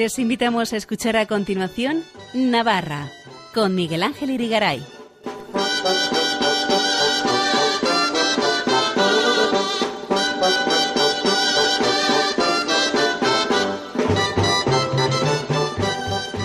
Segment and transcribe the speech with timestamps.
[0.00, 2.02] Les invitamos a escuchar a continuación
[2.32, 3.12] Navarra
[3.52, 4.82] con Miguel Ángel Irigaray.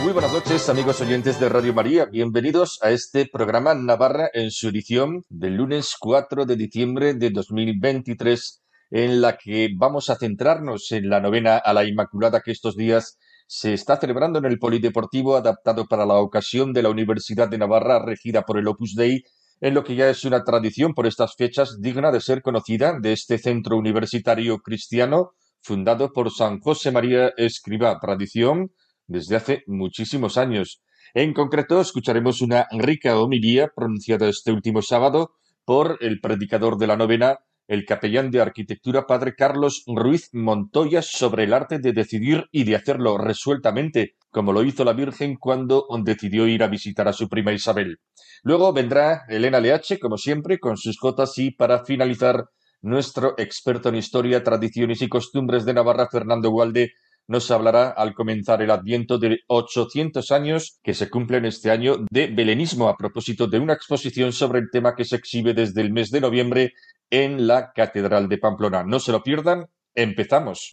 [0.03, 2.03] Muy buenas noches, amigos oyentes de Radio María.
[2.07, 8.61] Bienvenidos a este programa Navarra en su edición del lunes 4 de diciembre de 2023,
[8.91, 13.17] en la que vamos a centrarnos en la novena a la Inmaculada que estos días
[13.47, 18.03] se está celebrando en el Polideportivo adaptado para la ocasión de la Universidad de Navarra
[18.03, 19.23] regida por el Opus Dei,
[19.61, 23.13] en lo que ya es una tradición por estas fechas digna de ser conocida de
[23.13, 25.31] este centro universitario cristiano
[25.65, 28.71] fundado por San José María Escribá, tradición
[29.07, 30.83] desde hace muchísimos años.
[31.13, 35.31] En concreto, escucharemos una rica homilía pronunciada este último sábado
[35.65, 41.45] por el predicador de la novena, el capellán de arquitectura padre Carlos Ruiz Montoya sobre
[41.45, 46.47] el arte de decidir y de hacerlo resueltamente, como lo hizo la Virgen cuando decidió
[46.47, 47.99] ir a visitar a su prima Isabel.
[48.43, 52.49] Luego vendrá Elena Leache, como siempre, con sus jotas y para finalizar,
[52.85, 56.93] nuestro experto en historia, tradiciones y costumbres de Navarra, Fernando Gualde,
[57.27, 62.27] nos hablará al comenzar el adviento de 800 años que se cumplen este año de
[62.27, 66.11] belenismo a propósito de una exposición sobre el tema que se exhibe desde el mes
[66.11, 66.73] de noviembre
[67.09, 68.83] en la Catedral de Pamplona.
[68.83, 70.69] No se lo pierdan, empezamos.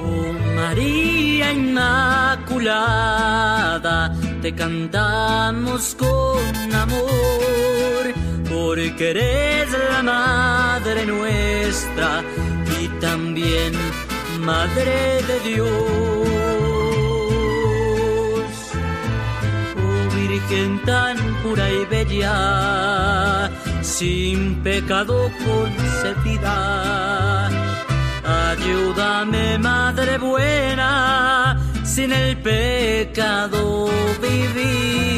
[0.00, 3.53] Oh María Inmaculada,
[4.44, 8.12] te cantamos con amor,
[8.46, 12.22] porque eres la Madre nuestra
[12.78, 13.72] y también
[14.40, 15.68] Madre de Dios.
[19.82, 26.58] Oh Virgen tan pura y bella, sin pecado concebida.
[28.50, 31.56] Ayúdame, Madre buena,
[31.94, 33.86] sin el pecado
[34.20, 35.14] vivir.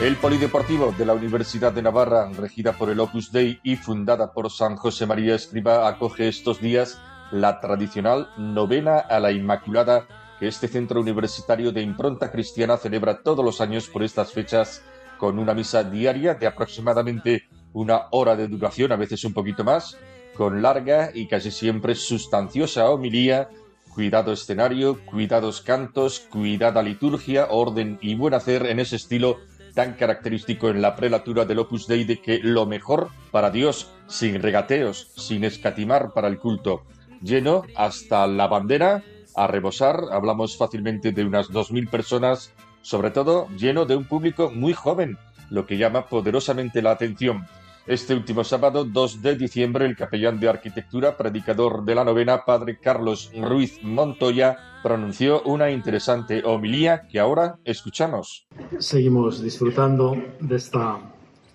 [0.00, 4.50] El Polideportivo de la Universidad de Navarra, regida por el Opus Dei y fundada por
[4.50, 6.98] San José María Escriba, acoge estos días
[7.30, 10.06] la tradicional novena a la Inmaculada
[10.40, 14.82] que este centro universitario de impronta cristiana celebra todos los años por estas fechas
[15.18, 17.44] con una misa diaria de aproximadamente
[17.74, 19.98] una hora de duración, a veces un poquito más,
[20.34, 23.50] con larga y casi siempre sustanciosa homilía,
[23.94, 29.38] cuidado escenario, cuidados cantos, cuidada liturgia, orden y buen hacer en ese estilo
[29.74, 34.40] tan característico en la prelatura del Opus Dei de que lo mejor para Dios, sin
[34.40, 36.84] regateos, sin escatimar para el culto,
[37.20, 39.02] lleno hasta la bandera,
[39.34, 42.52] a rebosar, hablamos fácilmente de unas 2.000 personas,
[42.82, 45.18] sobre todo lleno de un público muy joven,
[45.50, 47.46] lo que llama poderosamente la atención.
[47.86, 52.78] Este último sábado, 2 de diciembre, el capellán de arquitectura, predicador de la novena, padre
[52.80, 58.46] Carlos Ruiz Montoya, pronunció una interesante homilía que ahora escuchamos.
[58.78, 60.98] Seguimos disfrutando de, esta,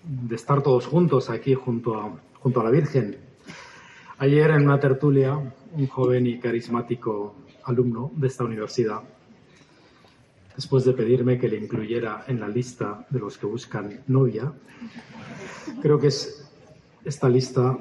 [0.04, 3.18] de estar todos juntos aquí junto a, junto a la Virgen.
[4.18, 9.00] Ayer en una tertulia, un joven y carismático alumno de esta universidad,
[10.54, 14.52] después de pedirme que le incluyera en la lista de los que buscan novia,
[15.82, 16.50] creo que es
[17.04, 17.78] esta lista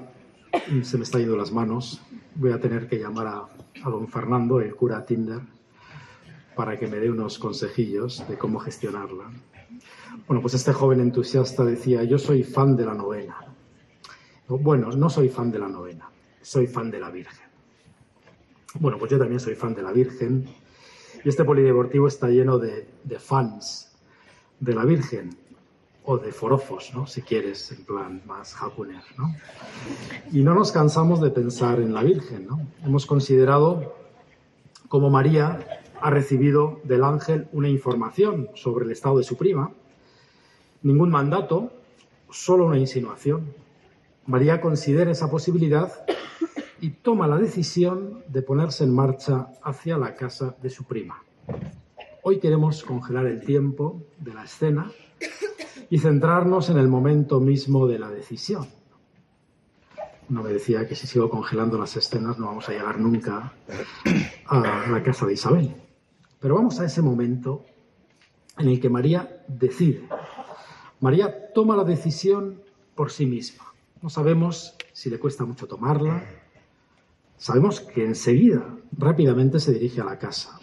[0.82, 2.02] se me está yendo las manos.
[2.36, 3.48] Voy a tener que llamar a,
[3.84, 5.42] a don Fernando, el cura Tinder,
[6.56, 9.32] para que me dé unos consejillos de cómo gestionarla.
[10.28, 13.38] Bueno, pues este joven entusiasta decía, yo soy fan de la novena.
[14.48, 16.10] Bueno, no soy fan de la novena,
[16.42, 17.48] soy fan de la Virgen.
[18.80, 20.48] Bueno, pues yo también soy fan de la Virgen
[21.24, 22.88] y este polideportivo está lleno de,
[23.20, 23.92] fans
[24.60, 25.36] de la Virgen
[26.04, 27.06] o de forofos, ¿no?
[27.08, 29.36] Si quieres, en plan más jacuner, ¿no?
[30.32, 32.48] Y no nos cansamos de pensar en la Virgen.
[32.84, 33.96] Hemos considerado
[34.88, 35.60] cómo María
[36.02, 39.72] ha recibido del ángel una información sobre el estado de su prima,
[40.82, 41.72] ningún mandato,
[42.32, 43.54] solo una insinuación.
[44.26, 45.92] María considera esa posibilidad
[46.82, 51.24] y toma la decisión de ponerse en marcha hacia la casa de su prima.
[52.24, 54.92] Hoy queremos congelar el tiempo de la escena
[55.90, 58.68] y centrarnos en el momento mismo de la decisión.
[60.30, 63.54] Uno me decía que si sigo congelando las escenas no vamos a llegar nunca
[64.46, 65.74] a la casa de Isabel.
[66.40, 67.66] Pero vamos a ese momento
[68.58, 70.08] en el que María decide.
[71.00, 72.62] María toma la decisión
[72.94, 73.66] por sí misma.
[74.02, 76.24] No sabemos si le cuesta mucho tomarla,
[77.40, 80.60] Sabemos que enseguida, rápidamente se dirige a la casa,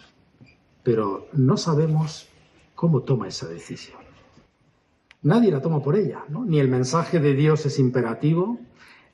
[0.83, 2.29] pero no sabemos
[2.75, 3.97] cómo toma esa decisión.
[5.23, 6.45] Nadie la toma por ella, ¿no?
[6.45, 8.59] Ni el mensaje de Dios es imperativo,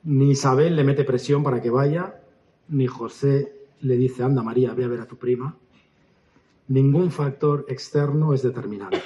[0.02, 2.20] ni Isabel le mete presión para que vaya,
[2.68, 5.56] ni José le dice, anda María, ve a ver a tu prima.
[6.68, 9.02] Ningún factor externo es determinante.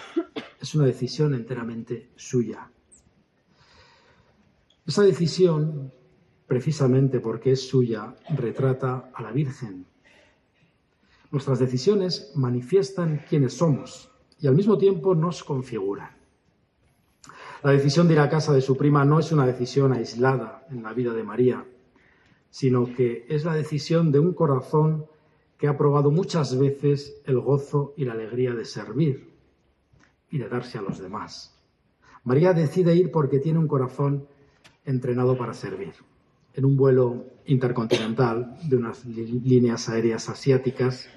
[0.60, 2.72] Es una decisión enteramente suya.
[4.84, 5.92] Esa decisión,
[6.48, 9.84] precisamente porque es suya, retrata a la Virgen.
[11.30, 14.10] Nuestras decisiones manifiestan quiénes somos
[14.40, 16.10] y al mismo tiempo nos configuran.
[17.62, 20.82] La decisión de ir a casa de su prima no es una decisión aislada en
[20.82, 21.66] la vida de María,
[22.48, 25.06] sino que es la decisión de un corazón
[25.58, 29.34] que ha probado muchas veces el gozo y la alegría de servir
[30.30, 31.60] y de darse a los demás.
[32.24, 34.26] María decide ir porque tiene un corazón
[34.86, 35.92] entrenado para servir.
[36.58, 41.08] En un vuelo intercontinental de unas líneas aéreas asiáticas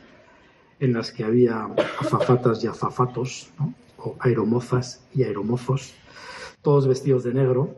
[0.80, 1.66] en las que había
[2.00, 3.50] azafatas y azafatos,
[3.98, 5.96] o aeromozas y aeromozos,
[6.62, 7.76] todos vestidos de negro,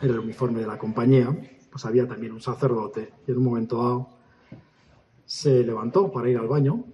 [0.00, 1.28] era el uniforme de la compañía,
[1.70, 4.08] pues había también un sacerdote y en un momento dado
[5.24, 6.84] se levantó para ir al baño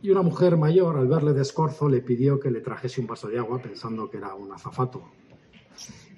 [0.00, 3.26] y una mujer mayor, al verle de escorzo, le pidió que le trajese un vaso
[3.26, 5.02] de agua pensando que era un azafato.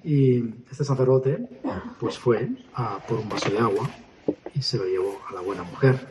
[0.03, 1.61] Y este sacerdote
[1.99, 3.89] pues fue a por un vaso de agua
[4.53, 6.07] y se lo llevó a la buena mujer.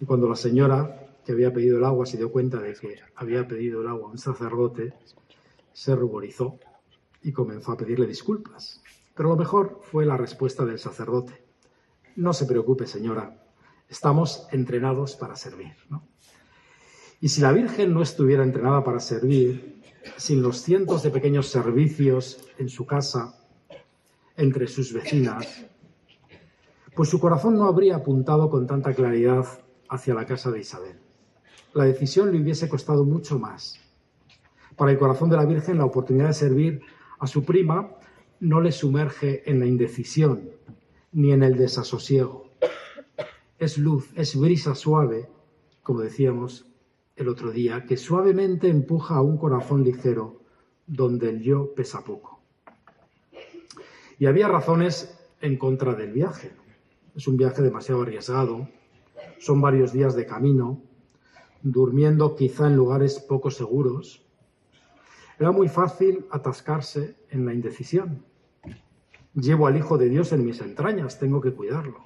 [0.00, 3.46] Y cuando la señora que había pedido el agua se dio cuenta de que había
[3.46, 4.94] pedido el agua a un sacerdote,
[5.72, 6.58] se ruborizó
[7.22, 8.82] y comenzó a pedirle disculpas.
[9.14, 11.44] Pero lo mejor fue la respuesta del sacerdote.
[12.16, 13.44] No se preocupe, señora,
[13.88, 15.72] estamos entrenados para servir.
[17.20, 19.77] Y si la Virgen no estuviera entrenada para servir,
[20.16, 23.34] sin los cientos de pequeños servicios en su casa,
[24.36, 25.66] entre sus vecinas,
[26.94, 29.46] pues su corazón no habría apuntado con tanta claridad
[29.88, 30.98] hacia la casa de Isabel.
[31.74, 33.80] La decisión le hubiese costado mucho más.
[34.76, 36.80] Para el corazón de la Virgen, la oportunidad de servir
[37.18, 37.90] a su prima
[38.40, 40.50] no le sumerge en la indecisión
[41.12, 42.50] ni en el desasosiego.
[43.58, 45.28] Es luz, es brisa suave,
[45.82, 46.66] como decíamos
[47.18, 50.40] el otro día, que suavemente empuja a un corazón ligero
[50.86, 52.40] donde el yo pesa poco.
[54.18, 56.52] Y había razones en contra del viaje.
[57.14, 58.68] Es un viaje demasiado arriesgado,
[59.38, 60.80] son varios días de camino,
[61.62, 64.24] durmiendo quizá en lugares poco seguros,
[65.38, 68.24] era muy fácil atascarse en la indecisión.
[69.34, 71.98] Llevo al Hijo de Dios en mis entrañas, tengo que cuidarlo.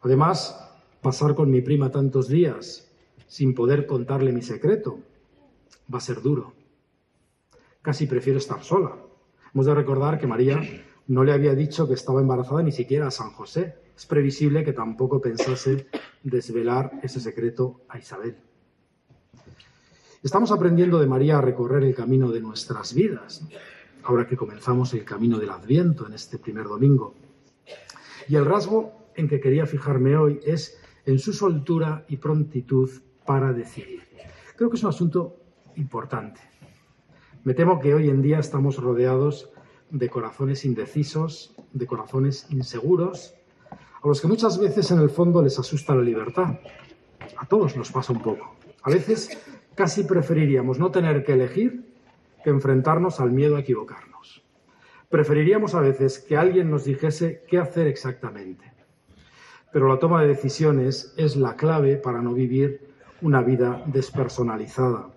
[0.00, 2.91] Además, pasar con mi prima tantos días
[3.32, 4.98] sin poder contarle mi secreto
[5.88, 6.52] va a ser duro.
[7.80, 8.94] Casi prefiero estar sola.
[9.54, 10.60] Hemos de recordar que María
[11.06, 13.74] no le había dicho que estaba embarazada ni siquiera a San José.
[13.96, 15.86] Es previsible que tampoco pensase
[16.22, 18.36] desvelar ese secreto a Isabel.
[20.22, 23.48] Estamos aprendiendo de María a recorrer el camino de nuestras vidas,
[24.02, 27.14] ahora que comenzamos el camino del Adviento en este primer domingo.
[28.28, 32.90] Y el rasgo en que quería fijarme hoy es en su soltura y prontitud
[33.24, 34.02] para decidir.
[34.56, 35.36] Creo que es un asunto
[35.76, 36.40] importante.
[37.44, 39.50] Me temo que hoy en día estamos rodeados
[39.90, 43.34] de corazones indecisos, de corazones inseguros,
[43.70, 46.58] a los que muchas veces en el fondo les asusta la libertad.
[47.36, 48.56] A todos nos pasa un poco.
[48.82, 49.38] A veces
[49.74, 51.94] Casi preferiríamos no tener que elegir
[52.44, 54.44] que enfrentarnos al miedo a equivocarnos.
[55.08, 58.72] Preferiríamos a veces que alguien nos dijese qué hacer exactamente.
[59.72, 62.91] Pero la toma de decisiones es la clave para no vivir
[63.22, 65.10] una vida despersonalizada.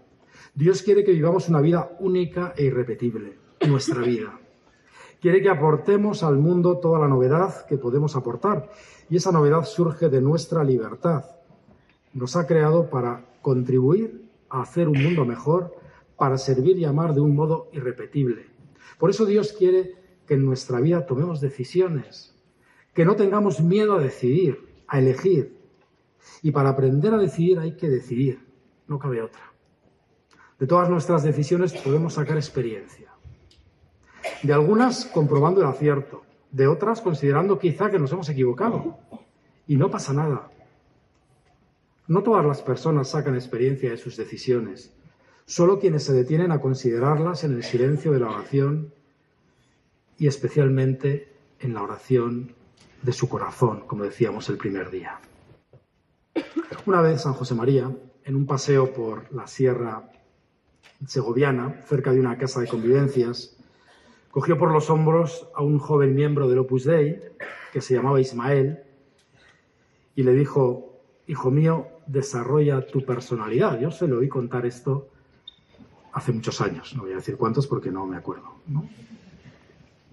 [0.53, 3.33] Dios quiere que vivamos una vida única e irrepetible,
[3.67, 4.39] nuestra vida.
[5.19, 8.69] Quiere que aportemos al mundo toda la novedad que podemos aportar
[9.09, 11.25] y esa novedad surge de nuestra libertad.
[12.13, 15.75] Nos ha creado para contribuir a hacer un mundo mejor,
[16.15, 18.45] para servir y amar de un modo irrepetible.
[18.97, 19.95] Por eso Dios quiere
[20.27, 22.35] que en nuestra vida tomemos decisiones,
[22.93, 25.54] que no tengamos miedo a decidir, a elegir.
[26.41, 28.39] Y para aprender a decidir hay que decidir,
[28.87, 29.51] no cabe otra.
[30.59, 33.11] De todas nuestras decisiones podemos sacar experiencia.
[34.41, 38.97] De algunas comprobando el acierto, de otras considerando quizá que nos hemos equivocado.
[39.67, 40.51] Y no pasa nada.
[42.07, 44.93] No todas las personas sacan experiencia de sus decisiones,
[45.45, 48.93] solo quienes se detienen a considerarlas en el silencio de la oración
[50.17, 52.53] y especialmente en la oración
[53.01, 55.19] de su corazón, como decíamos el primer día.
[56.85, 57.91] Una vez San José María,
[58.23, 60.09] en un paseo por la sierra
[61.05, 63.57] segoviana, cerca de una casa de convivencias,
[64.31, 67.21] cogió por los hombros a un joven miembro del Opus Dei,
[67.71, 68.79] que se llamaba Ismael,
[70.15, 73.79] y le dijo, hijo mío, desarrolla tu personalidad.
[73.79, 75.09] Yo se lo oí contar esto
[76.13, 78.55] hace muchos años, no voy a decir cuántos porque no me acuerdo.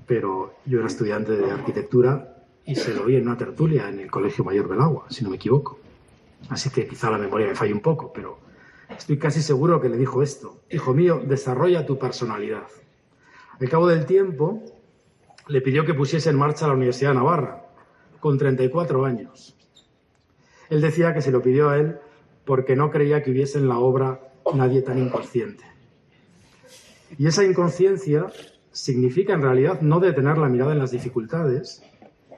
[0.07, 4.11] Pero yo era estudiante de arquitectura y se lo oí en una tertulia en el
[4.11, 5.79] Colegio Mayor del Agua, si no me equivoco.
[6.49, 8.39] Así que quizá la memoria me falle un poco, pero
[8.97, 10.63] estoy casi seguro que le dijo esto.
[10.71, 12.67] Hijo mío, desarrolla tu personalidad.
[13.61, 14.63] Al cabo del tiempo,
[15.49, 17.67] le pidió que pusiese en marcha la Universidad de Navarra,
[18.21, 19.57] con 34 años.
[20.71, 21.99] Él decía que se lo pidió a él
[22.45, 25.65] porque no creía que hubiese en la obra nadie tan inconsciente.
[27.19, 28.27] Y esa inconsciencia
[28.71, 31.83] significa en realidad no detener la mirada en las dificultades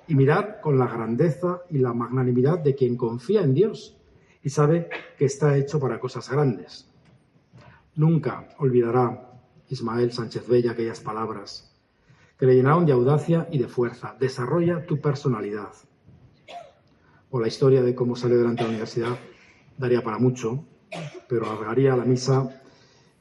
[0.07, 3.97] y mirar con la grandeza y la magnanimidad de quien confía en Dios
[4.43, 6.91] y sabe que está hecho para cosas grandes.
[7.97, 9.31] Nunca olvidará
[9.69, 11.75] Ismael Sánchez Bella aquellas palabras
[12.39, 14.17] que le llenaron de audacia y de fuerza.
[14.19, 15.73] Desarrolla tu personalidad.
[17.31, 19.19] O la historia de cómo salió delante de la universidad
[19.79, 20.65] daría para mucho,
[21.29, 22.61] pero alargaría la misa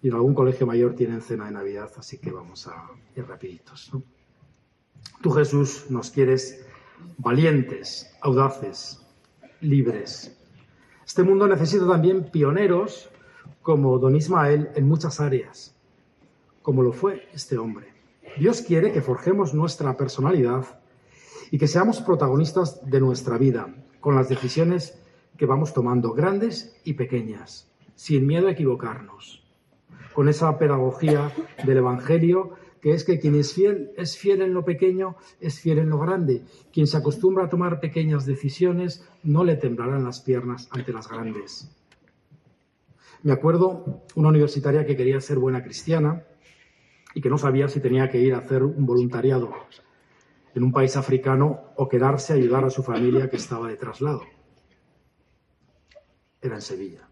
[0.02, 3.92] y en algún colegio mayor tienen cena de Navidad, así que vamos a ir rapiditos.
[5.22, 6.63] Tú, Jesús, nos quieres
[7.18, 9.00] valientes, audaces,
[9.62, 10.38] libres.
[11.06, 13.10] Este mundo necesita también pioneros
[13.62, 15.76] como don Ismael en muchas áreas,
[16.62, 17.88] como lo fue este hombre.
[18.38, 20.66] Dios quiere que forjemos nuestra personalidad
[21.52, 25.00] y que seamos protagonistas de nuestra vida, con las decisiones
[25.38, 29.44] que vamos tomando, grandes y pequeñas, sin miedo a equivocarnos,
[30.14, 31.32] con esa pedagogía
[31.66, 32.54] del Evangelio
[32.84, 36.00] que es que quien es fiel es fiel en lo pequeño, es fiel en lo
[36.00, 36.44] grande.
[36.74, 41.74] Quien se acostumbra a tomar pequeñas decisiones no le temblarán las piernas ante las grandes.
[43.22, 46.26] Me acuerdo una universitaria que quería ser buena cristiana
[47.16, 49.50] y que no sabía si tenía que ir a hacer un voluntariado
[50.54, 54.24] en un país africano o quedarse a ayudar a su familia que estaba de traslado.
[56.42, 57.08] Era en Sevilla.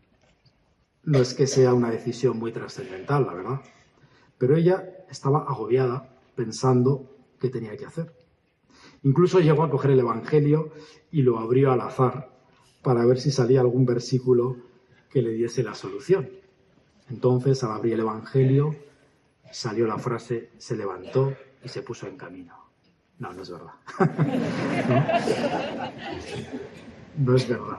[1.06, 3.62] No es que sea una decisión muy trascendental, la verdad
[4.42, 8.12] pero ella estaba agobiada pensando qué tenía que hacer.
[9.04, 10.72] Incluso llegó a coger el Evangelio
[11.12, 12.32] y lo abrió al azar
[12.82, 14.58] para ver si salía algún versículo
[15.12, 16.28] que le diese la solución.
[17.12, 18.76] Entonces, al abrir el Evangelio,
[19.52, 22.56] salió la frase, se levantó y se puso en camino.
[23.20, 23.74] No, no es verdad.
[27.16, 27.36] ¿No?
[27.36, 27.78] es verdad.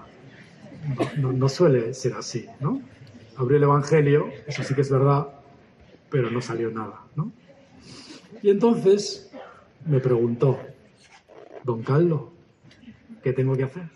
[1.18, 2.80] No, no, suele ser así, ¿no?
[3.36, 5.41] Abrió el Evangelio, eso sí que es verdad,
[6.12, 7.32] pero no salió nada, ¿no?
[8.42, 9.32] Y entonces
[9.86, 10.58] me preguntó,
[11.64, 12.24] don Carlos,
[13.22, 13.88] ¿qué tengo que hacer?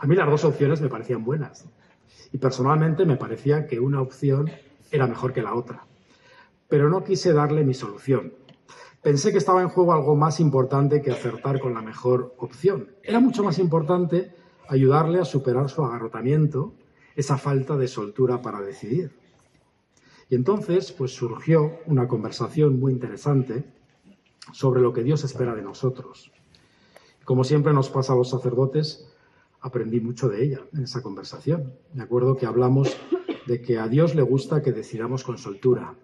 [0.00, 1.66] A mí las dos opciones me parecían buenas.
[2.32, 4.50] Y personalmente me parecía que una opción
[4.90, 5.84] era mejor que la otra.
[6.68, 8.32] Pero no quise darle mi solución.
[9.02, 12.90] Pensé que estaba en juego algo más importante que acertar con la mejor opción.
[13.02, 14.32] Era mucho más importante
[14.68, 16.74] ayudarle a superar su agarrotamiento,
[17.16, 19.17] esa falta de soltura para decidir.
[20.28, 23.64] Y entonces, pues surgió una conversación muy interesante
[24.52, 26.32] sobre lo que Dios espera de nosotros.
[27.24, 29.08] Como siempre nos pasa a los sacerdotes,
[29.60, 31.72] aprendí mucho de ella en esa conversación.
[31.94, 32.96] Me acuerdo que hablamos
[33.46, 35.94] de que a Dios le gusta que decidamos con soltura,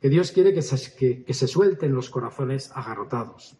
[0.00, 3.56] que Dios quiere que se, que, que se suelten los corazones agarrotados.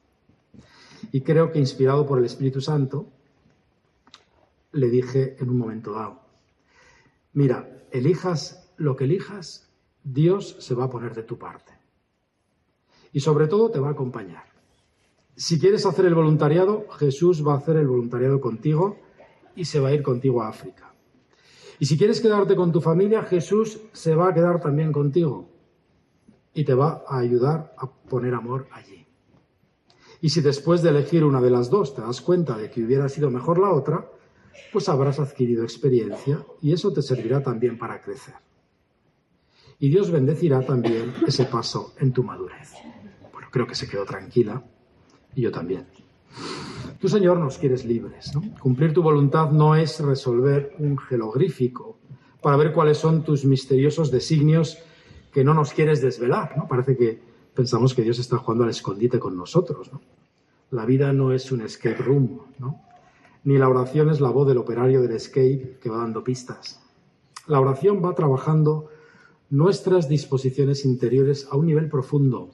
[1.12, 3.08] Y creo que inspirado por el Espíritu Santo,
[4.72, 6.20] le dije en un momento dado,
[7.32, 9.67] mira, elijas lo que elijas,
[10.10, 11.72] Dios se va a poner de tu parte.
[13.12, 14.44] Y sobre todo te va a acompañar.
[15.36, 18.96] Si quieres hacer el voluntariado, Jesús va a hacer el voluntariado contigo
[19.54, 20.94] y se va a ir contigo a África.
[21.78, 25.50] Y si quieres quedarte con tu familia, Jesús se va a quedar también contigo
[26.54, 29.06] y te va a ayudar a poner amor allí.
[30.22, 33.08] Y si después de elegir una de las dos te das cuenta de que hubiera
[33.10, 34.10] sido mejor la otra,
[34.72, 38.47] pues habrás adquirido experiencia y eso te servirá también para crecer
[39.78, 42.72] y Dios bendecirá también ese paso en tu madurez.
[43.32, 44.62] Bueno, creo que se quedó tranquila
[45.34, 45.86] y yo también.
[47.00, 48.34] Tú, Señor, nos quieres libres.
[48.34, 48.42] ¿no?
[48.58, 51.98] Cumplir tu voluntad no es resolver un jeroglífico
[52.42, 54.78] para ver cuáles son tus misteriosos designios
[55.32, 56.56] que no nos quieres desvelar.
[56.56, 56.66] ¿no?
[56.66, 57.20] Parece que
[57.54, 59.92] pensamos que Dios está jugando al escondite con nosotros.
[59.92, 60.00] ¿no?
[60.70, 62.82] La vida no es un escape room, ¿no?
[63.44, 66.82] ni la oración es la voz del operario del escape que va dando pistas.
[67.46, 68.90] La oración va trabajando
[69.50, 72.50] nuestras disposiciones interiores a un nivel profundo.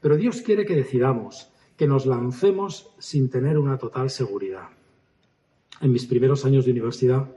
[0.00, 4.68] Pero Dios quiere que decidamos, que nos lancemos sin tener una total seguridad.
[5.80, 7.28] En mis primeros años de universidad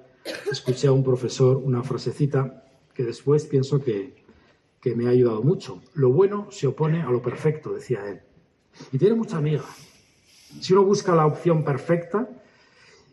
[0.51, 4.23] escuché a un profesor una frasecita que después pienso que,
[4.81, 5.81] que me ha ayudado mucho.
[5.93, 8.21] Lo bueno se opone a lo perfecto, decía él.
[8.91, 9.63] Y tiene mucha amiga.
[10.59, 12.29] Si uno busca la opción perfecta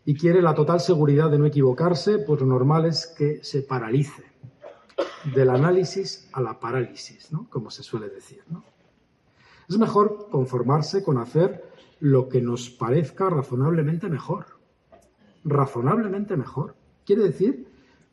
[0.05, 4.23] y quiere la total seguridad de no equivocarse, pues lo normal es que se paralice.
[5.33, 7.49] Del análisis a la parálisis, ¿no?
[7.49, 8.43] Como se suele decir.
[9.69, 11.63] Es mejor conformarse con hacer
[11.99, 14.45] lo que nos parezca razonablemente mejor.
[15.45, 16.75] Razonablemente mejor.
[17.05, 17.67] Quiere decir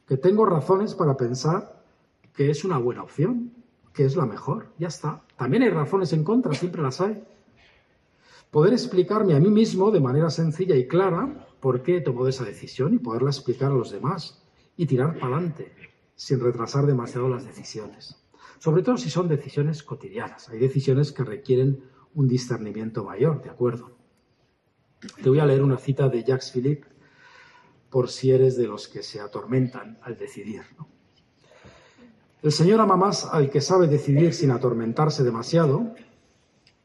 [0.07, 1.83] que tengo razones para pensar
[2.35, 3.53] que es una buena opción,
[3.93, 4.69] que es la mejor.
[4.79, 5.23] Ya está.
[5.37, 7.25] También hay razones en contra, siempre las hay.
[8.51, 12.45] Poder explicarme a mí mismo de manera sencilla y clara por qué he tomado esa
[12.45, 14.43] decisión y poderla explicar a los demás
[14.77, 15.73] y tirar para adelante
[16.21, 18.15] sin retrasar demasiado las decisiones.
[18.59, 20.51] Sobre todo si son decisiones cotidianas.
[20.51, 23.97] Hay decisiones que requieren un discernimiento mayor, ¿de acuerdo?
[25.23, 26.87] Te voy a leer una cita de Jacques Philippe
[27.89, 30.61] por si eres de los que se atormentan al decidir.
[32.43, 35.95] El Señor ama más al que sabe decidir sin atormentarse demasiado,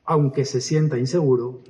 [0.06, 1.62] aunque se sienta inseguro,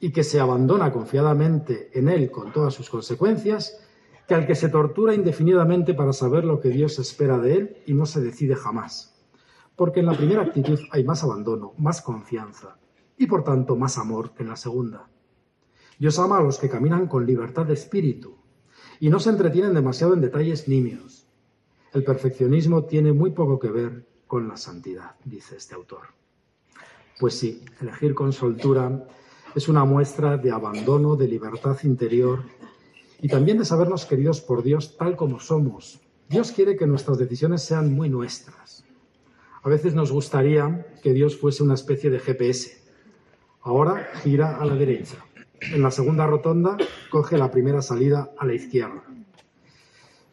[0.00, 3.80] y que se abandona confiadamente en Él con todas sus consecuencias,
[4.28, 7.94] que al que se tortura indefinidamente para saber lo que Dios espera de Él y
[7.94, 9.18] no se decide jamás.
[9.74, 12.76] Porque en la primera actitud hay más abandono, más confianza
[13.16, 15.08] y por tanto más amor que en la segunda.
[15.98, 18.36] Dios ama a los que caminan con libertad de espíritu
[19.00, 21.26] y no se entretienen demasiado en detalles nimios.
[21.94, 26.08] El perfeccionismo tiene muy poco que ver con la santidad, dice este autor.
[27.18, 29.08] Pues sí, elegir con soltura
[29.54, 32.40] es una muestra de abandono, de libertad interior
[33.20, 36.00] y también de sabernos queridos por Dios tal como somos.
[36.28, 38.84] Dios quiere que nuestras decisiones sean muy nuestras.
[39.62, 42.78] A veces nos gustaría que Dios fuese una especie de GPS.
[43.62, 45.16] Ahora gira a la derecha
[45.60, 46.76] en la segunda rotonda
[47.10, 49.02] coge la primera salida a la izquierda.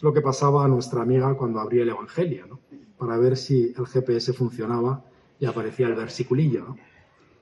[0.01, 2.59] Lo que pasaba a nuestra amiga cuando abría el Evangelio, ¿no?
[2.97, 5.03] para ver si el GPS funcionaba
[5.39, 6.77] y aparecía el versiculillo, ¿no?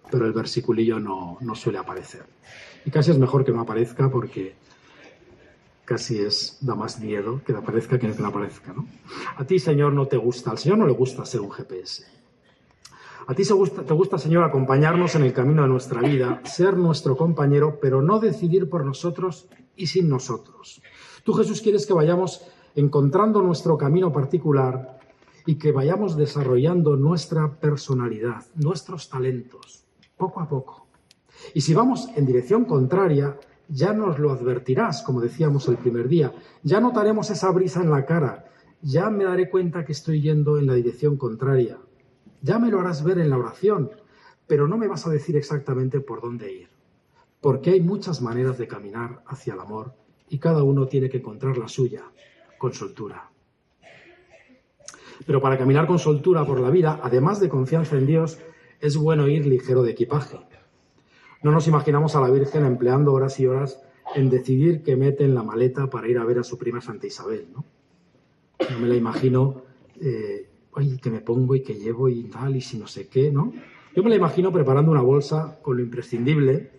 [0.09, 2.23] pero el versiculillo no, no suele aparecer.
[2.85, 4.55] Y casi es mejor que no aparezca porque
[5.85, 8.73] casi es, da más miedo que aparezca que que no aparezca.
[8.73, 8.87] ¿no?
[9.37, 12.05] A ti, Señor, no te gusta, al Señor no le gusta ser un GPS.
[13.25, 17.79] A ti te gusta, Señor, acompañarnos en el camino de nuestra vida, ser nuestro compañero,
[17.81, 20.81] pero no decidir por nosotros y sin nosotros.
[21.23, 24.99] Tú, Jesús, quieres que vayamos encontrando nuestro camino particular
[25.45, 29.85] y que vayamos desarrollando nuestra personalidad, nuestros talentos,
[30.17, 30.87] poco a poco.
[31.53, 36.33] Y si vamos en dirección contraria, ya nos lo advertirás, como decíamos el primer día,
[36.63, 38.45] ya notaremos esa brisa en la cara,
[38.81, 41.77] ya me daré cuenta que estoy yendo en la dirección contraria.
[42.41, 43.91] Ya me lo harás ver en la oración,
[44.47, 46.67] pero no me vas a decir exactamente por dónde ir,
[47.39, 49.93] porque hay muchas maneras de caminar hacia el amor
[50.29, 52.03] y cada uno tiene que encontrar la suya,
[52.57, 53.29] con soltura.
[55.25, 58.39] Pero para caminar con soltura por la vida, además de confianza en Dios,
[58.81, 60.37] es bueno ir ligero de equipaje.
[61.43, 63.81] No nos imaginamos a la Virgen empleando horas y horas
[64.15, 67.07] en decidir qué mete en la maleta para ir a ver a su prima Santa
[67.07, 67.65] Isabel, ¿no?
[68.69, 69.63] No me la imagino
[69.99, 73.31] eh, ay, que me pongo y que llevo y tal, y si no sé qué,
[73.31, 73.53] ¿no?
[73.95, 76.71] Yo me la imagino preparando una bolsa con lo imprescindible,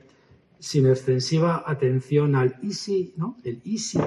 [0.59, 3.37] sin extensiva atención al ISI, ¿no?
[3.45, 4.01] El ISI.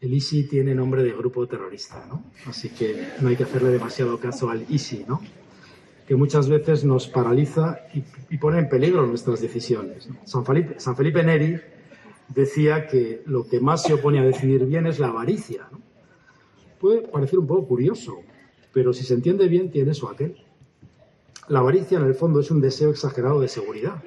[0.00, 2.22] El ISI tiene nombre de grupo terrorista, ¿no?
[2.46, 5.20] Así que no hay que hacerle demasiado caso al ISI, ¿no?
[6.08, 10.08] Que muchas veces nos paraliza y, pone en peligro nuestras decisiones.
[10.24, 11.60] San, Felipe, Neri
[12.28, 15.80] decía que lo que más se opone a decidir bien es la avaricia, ¿no?
[16.80, 18.16] Puede parecer un poco curioso,
[18.72, 20.42] pero si se entiende bien, tiene eso aquel.
[21.48, 24.02] La avaricia, en el fondo, es un deseo exagerado de seguridad.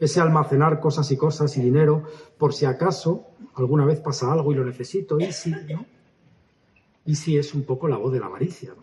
[0.00, 2.04] Ese almacenar cosas y cosas y dinero
[2.38, 5.84] por si acaso alguna vez pasa algo y lo necesito, y si, ¿no?
[7.04, 8.74] Y si es un poco la voz de la avaricia,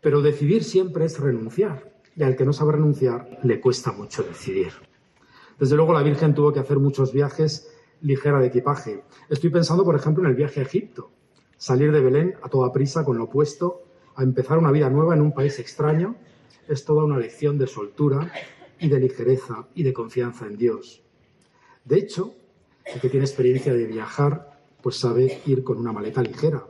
[0.00, 4.72] Pero decidir siempre es renunciar, y al que no sabe renunciar le cuesta mucho decidir.
[5.58, 9.04] Desde luego la Virgen tuvo que hacer muchos viajes ligera de equipaje.
[9.28, 11.10] Estoy pensando, por ejemplo, en el viaje a Egipto.
[11.58, 13.82] Salir de Belén a toda prisa con lo puesto
[14.16, 16.16] a empezar una vida nueva en un país extraño
[16.66, 18.32] es toda una lección de soltura
[18.78, 21.02] y de ligereza y de confianza en Dios.
[21.84, 22.34] De hecho,
[22.86, 26.64] el que tiene experiencia de viajar, pues sabe ir con una maleta ligera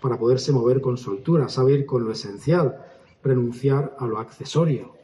[0.00, 2.84] para poderse mover con soltura, sabe ir con lo esencial,
[3.22, 4.94] renunciar a lo accesorio.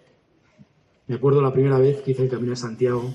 [1.07, 3.15] Me acuerdo la primera vez que hice el Camino de Santiago.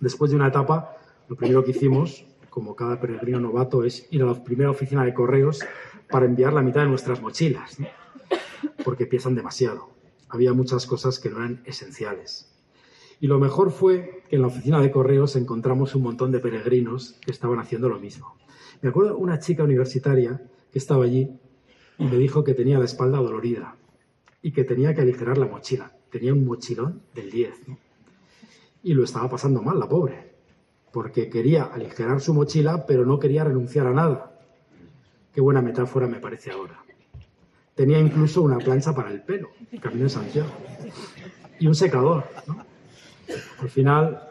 [0.00, 0.96] Después de una etapa,
[1.28, 5.14] lo primero que hicimos, como cada peregrino novato, es ir a la primera oficina de
[5.14, 5.60] correos
[6.10, 7.76] para enviar la mitad de nuestras mochilas,
[8.84, 9.90] porque pesan demasiado.
[10.28, 12.50] Había muchas cosas que no eran esenciales.
[13.20, 17.16] Y lo mejor fue que en la oficina de correos encontramos un montón de peregrinos
[17.20, 18.34] que estaban haciendo lo mismo.
[18.80, 20.40] Me acuerdo una chica universitaria
[20.72, 21.30] que estaba allí
[21.98, 23.76] y me dijo que tenía la espalda dolorida
[24.42, 25.92] y que tenía que aligerar la mochila.
[26.10, 27.54] Tenía un mochilón del 10
[28.82, 30.28] y lo estaba pasando mal, la pobre.
[30.90, 34.40] porque quería aligerar su mochila, pero no quería renunciar a nada.
[35.34, 36.82] Qué buena metáfora me parece ahora.
[37.74, 39.50] Tenía incluso una plancha para el pelo,
[39.80, 40.48] camino de Santiago,
[41.60, 42.24] y un secador.
[43.60, 44.28] Al final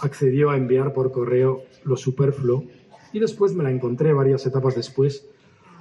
[0.00, 2.64] accedió a enviar por correo lo superfluo
[3.12, 5.26] y después me la encontré varias etapas después,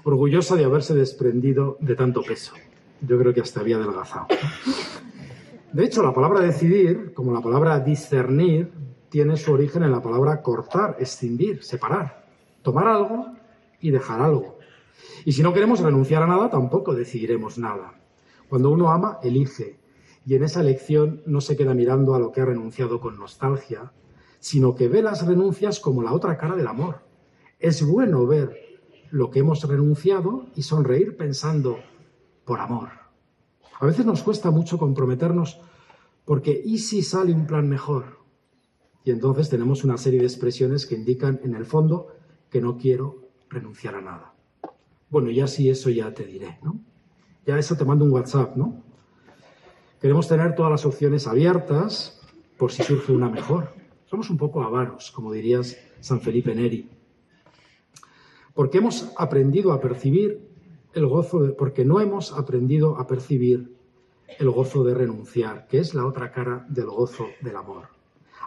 [0.04, 2.54] orgullosa de haberse desprendido de tanto peso.
[3.02, 4.28] Yo creo que hasta había adelgazado.
[5.72, 8.72] De hecho, la palabra decidir, como la palabra discernir,
[9.10, 12.26] tiene su origen en la palabra cortar, escindir, separar,
[12.62, 13.28] tomar algo
[13.80, 14.60] y dejar algo.
[15.26, 18.00] Y si no queremos renunciar a nada, tampoco decidiremos nada.
[18.50, 19.80] Cuando uno ama, elige.
[20.26, 23.92] Y en esa elección no se queda mirando a lo que ha renunciado con nostalgia,
[24.39, 27.02] sino que ve las renuncias como la otra cara del amor.
[27.60, 28.62] Es bueno ver
[29.13, 31.78] lo que hemos renunciado y sonreír pensando
[32.45, 32.89] por amor.
[33.80, 35.62] A veces nos cuesta mucho comprometernos
[36.26, 38.17] porque ¿y si sale un plan mejor?
[39.04, 42.08] Y entonces tenemos una serie de expresiones que indican en el fondo
[42.49, 44.34] que no quiero renunciar a nada.
[45.12, 46.80] Bueno, ya sí, eso ya te diré, ¿no?
[47.45, 48.82] Ya eso te mando un WhatsApp, ¿no?
[50.02, 52.19] Queremos tener todas las opciones abiertas
[52.58, 53.76] por si surge una mejor.
[54.06, 56.89] Somos un poco avaros, como dirías San Felipe Neri.
[58.54, 60.48] Porque hemos aprendido a percibir
[60.94, 63.76] el gozo de, porque no hemos aprendido a percibir
[64.39, 67.88] el gozo de renunciar, que es la otra cara del gozo del amor.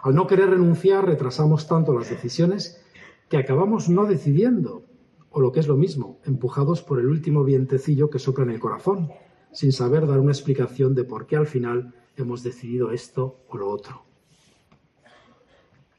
[0.03, 2.81] Al no querer renunciar, retrasamos tanto las decisiones
[3.29, 4.83] que acabamos no decidiendo,
[5.31, 8.59] o lo que es lo mismo, empujados por el último vientecillo que sopla en el
[8.59, 9.11] corazón,
[9.51, 13.69] sin saber dar una explicación de por qué al final hemos decidido esto o lo
[13.69, 14.03] otro.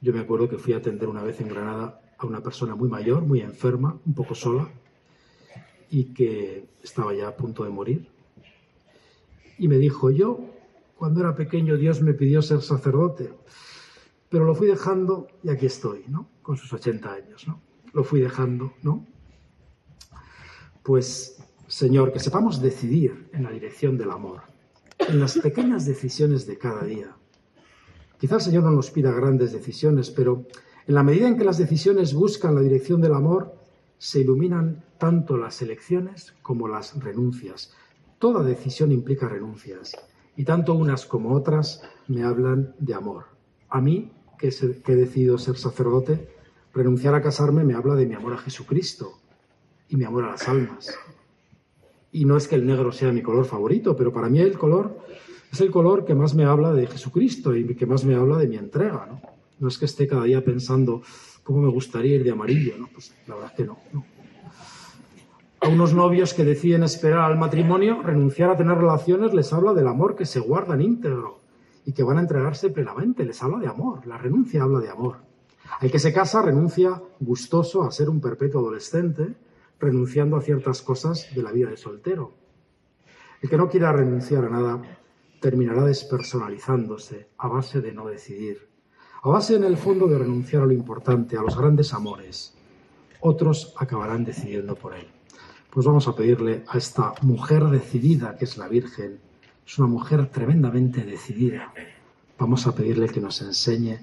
[0.00, 2.88] Yo me acuerdo que fui a atender una vez en Granada a una persona muy
[2.88, 4.68] mayor, muy enferma, un poco sola,
[5.90, 8.08] y que estaba ya a punto de morir.
[9.58, 10.40] Y me dijo, yo,
[10.96, 13.32] cuando era pequeño, Dios me pidió ser sacerdote,
[14.28, 16.28] pero lo fui dejando y aquí estoy, ¿no?
[16.42, 17.60] Con sus 80 años, ¿no?
[17.92, 19.06] Lo fui dejando, ¿no?
[20.82, 24.42] Pues, Señor, que sepamos decidir en la dirección del amor,
[24.98, 27.14] en las pequeñas decisiones de cada día.
[28.18, 30.46] Quizá el Señor no nos pida grandes decisiones, pero
[30.88, 33.54] en la medida en que las decisiones buscan la dirección del amor,
[33.98, 37.74] se iluminan tanto las elecciones como las renuncias.
[38.18, 39.94] Toda decisión implica renuncias
[40.34, 43.26] y tanto unas como otras me hablan de amor.
[43.68, 46.26] A mí, que, he decidido ser sacerdote,
[46.72, 49.12] renunciar a casarme me habla de mi amor a Jesucristo
[49.90, 50.98] y mi amor a las almas.
[52.12, 54.98] Y no es que el negro sea mi color favorito, pero para mí el color
[55.52, 58.48] es el color que más me habla de Jesucristo y que más me habla de
[58.48, 59.04] mi entrega.
[59.04, 59.20] No,
[59.60, 61.02] no es que esté cada día pensando,
[61.48, 62.74] ¿Cómo me gustaría ir de amarillo?
[62.76, 62.88] ¿no?
[62.92, 64.04] Pues la verdad es que no, no.
[65.62, 69.86] A unos novios que deciden esperar al matrimonio, renunciar a tener relaciones, les habla del
[69.86, 71.40] amor que se guarda en íntegro
[71.86, 73.24] y que van a entregarse plenamente.
[73.24, 74.06] Les habla de amor.
[74.06, 75.20] La renuncia habla de amor.
[75.80, 79.34] Al que se casa renuncia gustoso a ser un perpetuo adolescente,
[79.80, 82.34] renunciando a ciertas cosas de la vida de soltero.
[83.40, 84.82] El que no quiera renunciar a nada
[85.40, 88.68] terminará despersonalizándose a base de no decidir
[89.22, 92.54] a base en el fondo de renunciar a lo importante, a los grandes amores,
[93.20, 95.08] otros acabarán decidiendo por él.
[95.70, 99.18] Pues vamos a pedirle a esta mujer decidida que es la Virgen,
[99.66, 101.74] es una mujer tremendamente decidida.
[102.38, 103.98] Vamos a pedirle que nos enseñe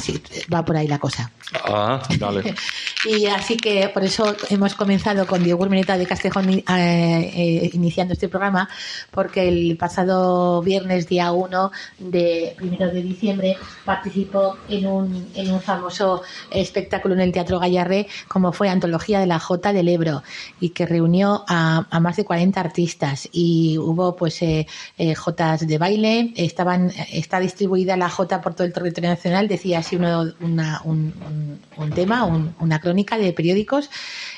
[0.53, 1.31] va por ahí la cosa.
[1.63, 2.53] Ah, vale.
[3.05, 8.13] Y así que por eso hemos comenzado con Diego Urmeneta de Castejón eh, eh, iniciando
[8.13, 8.67] este programa,
[9.11, 15.61] porque el pasado viernes, día 1 de primero de diciembre, participó en un, en un
[15.61, 20.23] famoso espectáculo en el Teatro Gallarre, como fue Antología de la Jota del Ebro,
[20.59, 23.29] y que reunió a, a más de 40 artistas.
[23.31, 28.65] Y hubo pues eh, eh, jotas de baile, estaban, está distribuida la jota por todo
[28.65, 33.33] el territorio nacional, decía así uno, una, un, un- un tema, un- una crónica de
[33.33, 33.89] periódicos,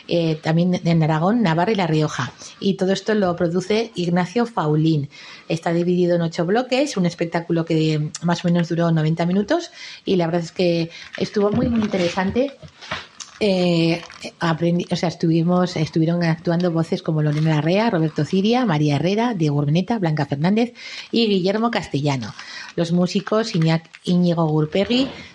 [0.07, 2.31] eh, también en Aragón, Navarra y La Rioja.
[2.59, 5.09] Y todo esto lo produce Ignacio Faulín.
[5.47, 9.71] Está dividido en ocho bloques, un espectáculo que más o menos duró 90 minutos
[10.05, 12.51] y la verdad es que estuvo muy, muy interesante.
[13.41, 14.01] Eh,
[14.41, 19.55] aprendí, o sea, estuvimos, estuvieron actuando voces como Lorena Larrea, Roberto Ciria, María Herrera, Diego
[19.57, 20.73] Urmeneta, Blanca Fernández
[21.11, 22.33] y Guillermo Castellano.
[22.75, 24.67] Los músicos Iñak- Íñigo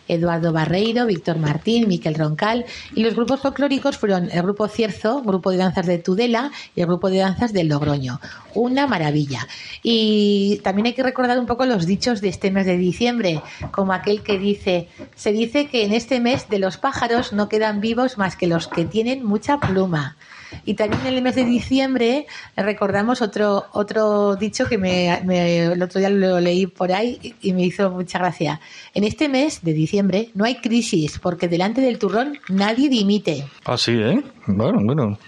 [0.06, 5.50] Eduardo Barreiro, Víctor Martín, Miquel Roncal y los grupos folclóricos fueron el grupo Cierzo, grupo
[5.50, 8.20] de danzas de Tudela y el grupo de danzas del Logroño.
[8.54, 9.48] Una maravilla.
[9.82, 13.40] Y también hay que recordar un poco los dichos de este mes de diciembre,
[13.72, 17.80] como aquel que dice, se dice que en este mes de los pájaros no quedan
[17.80, 20.16] vivos más que los que tienen mucha pluma.
[20.64, 25.82] Y también en el mes de diciembre recordamos otro otro dicho que me, me- el
[25.82, 28.60] otro día lo leí por ahí y- me hizo mucha gracia.
[28.94, 33.44] En este mes de diciembre no hay crisis porque delante del turrón nadie dimite.
[33.64, 34.22] Ah, sí, ¿eh?
[34.46, 35.18] Bueno, bueno.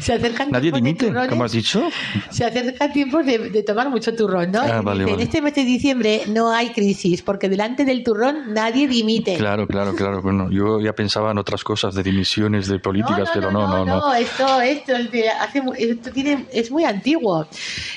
[0.00, 1.12] Se acercan ¿Nadie dimite?
[1.28, 1.82] ¿Cómo has dicho?
[2.30, 4.60] Se acercan tiempos de, de tomar mucho turrón, ¿no?
[4.62, 5.12] Ah, vale, dice, vale.
[5.12, 9.36] En este mes de diciembre no hay crisis porque delante del turrón nadie dimite.
[9.36, 10.22] Claro, claro, claro.
[10.22, 14.12] Bueno, yo ya pensaba en otras cosas de dimisiones de políticas, pero no, no, no.
[14.14, 14.92] esto, esto,
[16.52, 17.46] es muy antiguo.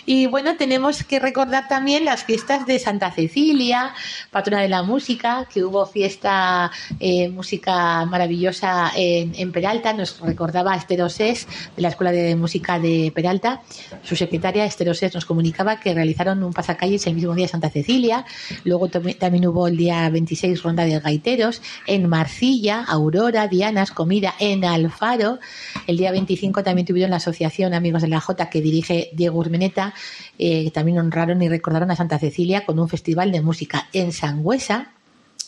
[0.05, 3.93] Y bueno, tenemos que recordar también las fiestas de Santa Cecilia,
[4.31, 11.01] patrona de la música, que hubo fiesta, eh, música maravillosa en, Peralta, nos recordaba Esther
[11.01, 13.61] Osés, de la Escuela de Música de Peralta,
[14.03, 17.69] su secretaria Esther Osés nos comunicaba que realizaron un pasacalles el mismo día de Santa
[17.69, 18.25] Cecilia,
[18.65, 24.35] luego tam- también hubo el día 26 ronda de gaiteros, en Marcilla, Aurora, Dianas, comida
[24.39, 25.39] en Alfaro,
[25.87, 29.93] el día 25 también tuvieron la Asociación Amigos de la Jota que dirige Diego Urmeneta,
[30.38, 34.12] eh, que también honraron y recordaron a Santa Cecilia con un festival de música en
[34.12, 34.91] Sangüesa.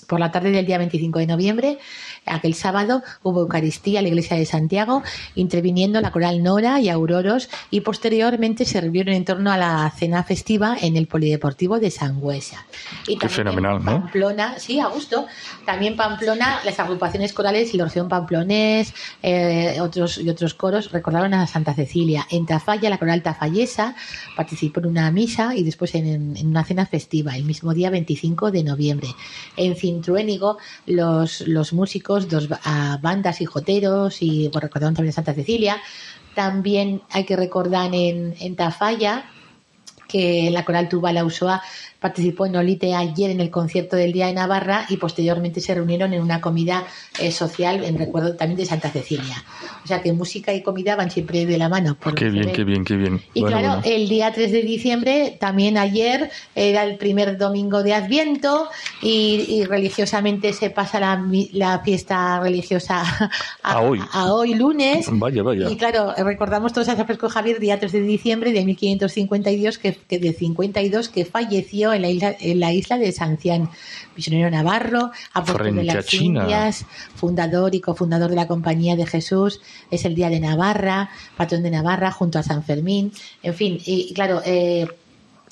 [0.07, 1.77] Por la tarde del día 25 de noviembre,
[2.25, 5.03] aquel sábado, hubo Eucaristía en la iglesia de Santiago,
[5.35, 10.23] interviniendo la coral Nora y Auroros, y posteriormente se reunieron en torno a la cena
[10.23, 12.65] festiva en el Polideportivo de Sangüesa.
[13.07, 13.91] Y Qué fenomenal, en ¿no?
[14.01, 15.27] Pamplona, sí, a gusto.
[15.65, 21.45] También Pamplona, las agrupaciones corales, el Orfeón Pamplonés, eh, otros y otros coros recordaron a
[21.45, 22.25] Santa Cecilia.
[22.31, 23.95] En Tafalla, la coral tafallesa
[24.35, 28.51] participó en una misa y después en, en una cena festiva, el mismo día 25
[28.51, 29.09] de noviembre.
[29.55, 35.33] En Cintruénigo, los, los músicos, dos ba- bandas y joteros, y pues, recordaron también Santa
[35.33, 35.77] Cecilia.
[36.35, 39.25] También hay que recordar en, en Tafalla,
[40.07, 41.61] que la coral Tuba La Usoa
[41.99, 46.13] participó en Olite ayer en el concierto del Día de Navarra y posteriormente se reunieron
[46.13, 46.85] en una comida
[47.19, 49.43] eh, social en recuerdo también de Santa Cecilia.
[49.83, 51.95] O sea que música y comida van siempre de la mano.
[51.95, 52.51] por Qué bien, ve.
[52.53, 53.21] qué bien, qué bien.
[53.33, 53.95] Y Bueno, claro, bueno.
[53.95, 58.69] el día 3 de diciembre, también ayer, era el primer domingo de Adviento
[59.01, 63.01] y, y religiosamente se pasa la, la fiesta religiosa
[63.63, 63.99] a, A hoy.
[64.11, 65.07] a hoy lunes.
[65.11, 65.69] Vaya, vaya.
[65.69, 70.19] Y claro, recordamos todos a Francisco Javier, día 3 de diciembre de 1552, que, que
[70.19, 73.69] de 52, que falleció en la isla, en la isla de Sancián,
[74.15, 76.41] misionero navarro, apóstol de las China.
[76.41, 81.63] Indias, fundador y cofundador de la Compañía de Jesús, es el día de Navarra, patrón
[81.63, 83.11] de Navarra, junto a San Fermín,
[83.43, 84.87] en fin, y, y claro, eh,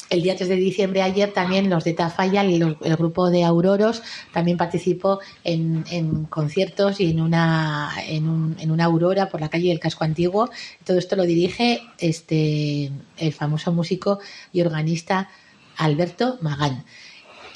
[0.10, 4.02] el día 3 de diciembre ayer también los de Tafalla, el, el grupo de Auroros,
[4.32, 9.50] también participó en, en conciertos y en una, en, un- en una aurora por la
[9.50, 10.50] calle del Casco Antiguo.
[10.86, 14.20] Todo esto lo dirige este, el famoso músico
[14.54, 15.30] y organista
[15.78, 16.86] Alberto Magán.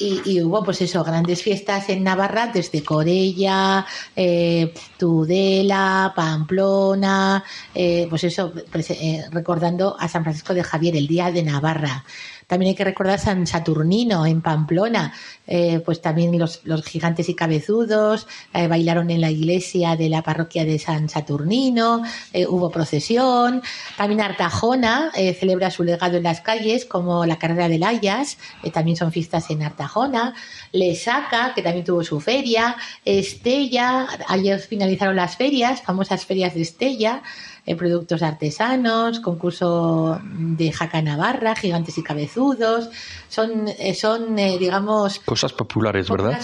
[0.03, 7.43] Y, hubo, pues eso, grandes fiestas en Navarra, desde Corella, eh, Tudela, Pamplona,
[7.75, 12.03] eh, pues eso, eh, recordando a San Francisco de Javier, el Día de Navarra.
[12.51, 15.13] También hay que recordar San Saturnino en Pamplona,
[15.47, 20.65] eh, pues también los, gigantes y cabezudos eh, bailaron en la iglesia de la parroquia
[20.65, 23.61] de San Saturnino, eh, hubo procesión.
[23.95, 28.37] También Artajona celebra su legado en las calles, como la carrera de Layas,
[28.73, 30.33] también son fiestas en Artajona.
[30.73, 32.75] Lesaca, que también tuvo su feria.
[33.05, 37.23] Estella, ayer finalizaron las ferias, famosas ferias de Estella
[37.63, 42.89] eh, productos artesanos, concurso de jaca navarra, gigantes y cabezudos.
[43.29, 45.19] Son, eh, son eh, digamos...
[45.19, 46.39] Cosas populares, ¿verdad?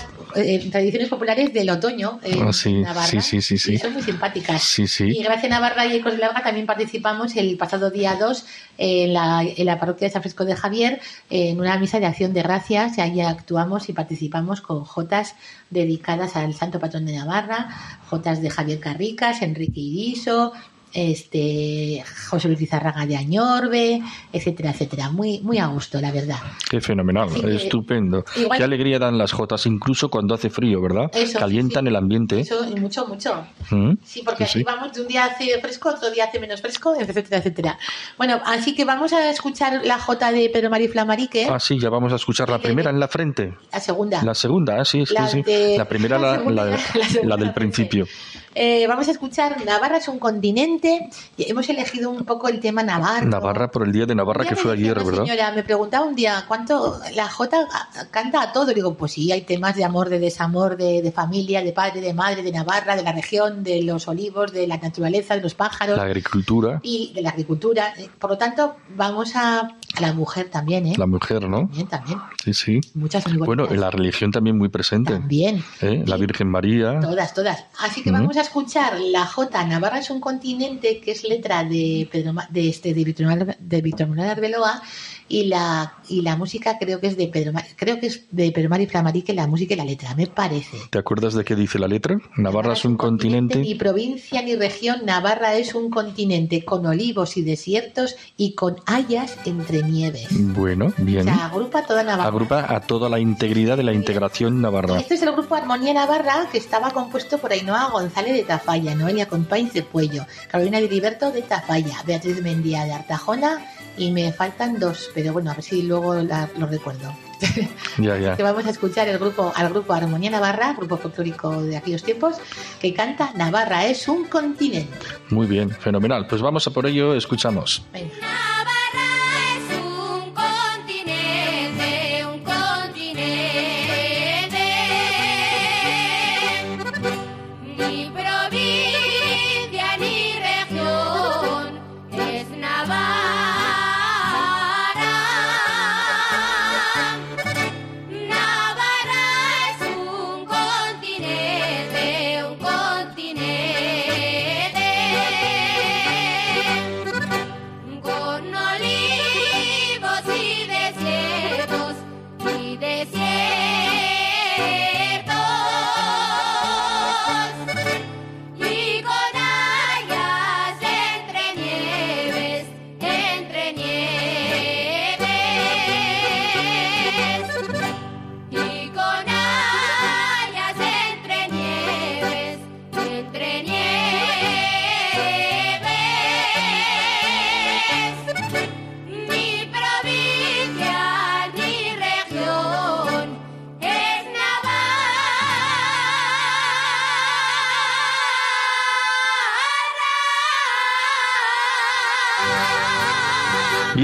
[0.71, 3.07] tradiciones populares del otoño en ah, sí, Navarra.
[3.07, 4.61] Sí, sí, sí, son muy simpáticas.
[4.61, 5.05] Sí, sí.
[5.05, 8.45] Y gracias a Navarra y Ecos de Larga también participamos el pasado día 2
[8.77, 11.01] en la, en la parroquia de San Francisco de Javier
[11.31, 15.33] en una misa de acción de gracias y ahí actuamos y participamos con jotas
[15.71, 17.69] dedicadas al santo patrón de Navarra,
[18.09, 20.53] jotas de Javier Carricas, Enrique Iriso,
[20.93, 25.09] este José Luis Izarraga de Añorbe, etcétera, etcétera.
[25.09, 26.37] Muy, muy a gusto, la verdad.
[26.69, 28.23] Qué fenomenal, estupendo.
[28.55, 31.11] Qué alegría dan las jotas, incluso cuando hace frío, ¿verdad?
[31.37, 32.39] Calientan el ambiente.
[32.39, 33.45] Eso, mucho, mucho.
[33.71, 33.93] ¿Mm?
[34.03, 37.37] Sí, porque aquí vamos de un día hace fresco, otro día hace menos fresco, etcétera,
[37.37, 37.77] etcétera.
[38.17, 41.47] Bueno, así que vamos a escuchar la jota de Pedro María Flamarique.
[41.49, 43.53] Ah, sí, ya vamos a escuchar la primera en la frente.
[43.71, 44.23] La segunda.
[44.23, 45.77] La segunda, sí, sí, sí.
[45.77, 48.05] La primera, la, del principio.
[48.55, 51.09] Eh, vamos a escuchar Navarra es un continente.
[51.37, 53.25] Hemos elegido un poco el tema Navarra.
[53.25, 55.25] Navarra por el día de Navarra que fue ayer, ¿verdad?
[55.25, 57.67] Señora, me preguntaba un día, ¿cuánto la Jota
[58.11, 58.73] canta a todo?
[58.73, 62.43] Digo, pues sí, hay temas de amor, de desamor, de, familia, de padre, de madre,
[62.43, 65.97] de Navarra, de la región, de los olivos, de la naturaleza, de los pájaros.
[65.97, 66.79] La agricultura.
[66.83, 67.93] Y de la agricultura.
[68.19, 69.69] Por lo tanto, vamos a,
[69.99, 70.93] la mujer también, ¿eh?
[70.97, 71.61] La mujer, ¿no?
[71.61, 72.19] También, también.
[72.43, 72.81] Sí, sí.
[72.93, 75.13] Muchas Bueno, la religión también muy presente.
[75.13, 75.63] También.
[75.81, 76.03] ¿Eh?
[76.05, 76.99] La Virgen María.
[76.99, 77.65] Todas, todas.
[77.79, 79.65] Así que vamos a escuchar la J.
[79.65, 83.81] Navarra es un continente, que es letra de, Pedro, de, este, de Víctor Manuel, de
[83.81, 84.81] Víctor Manuel Arbeloa,
[85.29, 88.69] y la, y la música creo que es de Pedro, creo que es de Pedro
[88.69, 90.77] Mari Flamarique, la música y la letra, me parece.
[90.89, 92.17] ¿Te acuerdas de qué dice la letra?
[92.37, 97.41] Navarra, es un, continente, Ni provincia ni región, Navarra es un continente con olivos y
[97.41, 100.27] desiertos y con hayas entre nieves.
[100.31, 101.21] Bueno, bien.
[101.21, 102.29] O sea, agrupa toda Navarra.
[102.29, 104.99] Agrupa a toda la integridad de la integración navarra.
[104.99, 109.27] Este es el grupo Armonía Navarra que estaba compuesto por Ainhoa González de Tafalla, Noelia
[109.27, 113.65] Compains de Puello, Carolina de Liberto de Tafalla, Beatriz Mendía de Artajona
[113.97, 117.13] y me faltan dos, pero bueno, a ver si luego lo recuerdo.
[117.99, 118.35] Ya, ya.
[118.35, 122.37] que vamos a escuchar el grupo, al grupo Armonía Navarra, grupo folclórico de aquellos tiempos,
[122.79, 124.95] que canta Navarra es un continente.
[125.29, 126.27] Muy bien, fenomenal.
[126.27, 127.83] Pues vamos a por ello, escuchamos.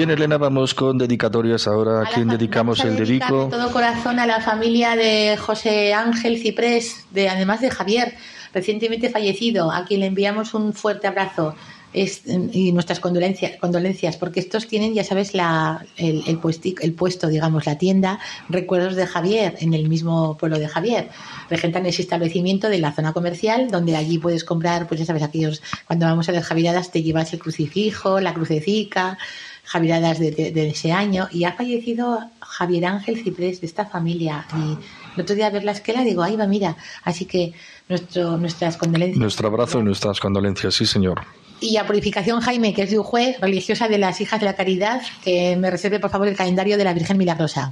[0.05, 2.01] Bien, Elena, vamos con dedicatorias ahora.
[2.01, 3.45] ¿A, quién dedicamos el dedico?
[3.45, 8.13] De todo corazón a la familia de José Ángel Ciprés, de, además de Javier,
[8.53, 11.55] recientemente fallecido, a quien le enviamos un fuerte abrazo.
[11.93, 16.39] y nuestras condolencias, condolencias, porque estos tienen, ya sabes, la, el, el,
[16.81, 21.11] el, puesto, digamos, la tienda Recuerdos de Javier, en el mismo pueblo de Javier.
[21.49, 25.61] Regentan ese establecimiento de la zona comercial, donde allí puedes comprar, pues ya sabes, aquellos,
[25.87, 29.17] cuando vamos a las Javiradas te llevas el crucifijo, la crucecica,
[29.65, 34.77] Javiradas de, ese año y ha fallecido Javier Ángel Ciprés de esta familia y
[35.15, 37.53] el otro día a ver la esquela digo, ahí va, mira, así que
[37.87, 39.19] nuestro, nuestras condolencias.
[39.19, 41.21] Nuestro abrazo y nuestras condolencias, sí señor.
[41.63, 45.01] Y a Purificación Jaime, que es de juez religiosa de las Hijas de la Caridad,
[45.23, 47.69] que me reserve por favor el calendario de la Virgen Milagrosa.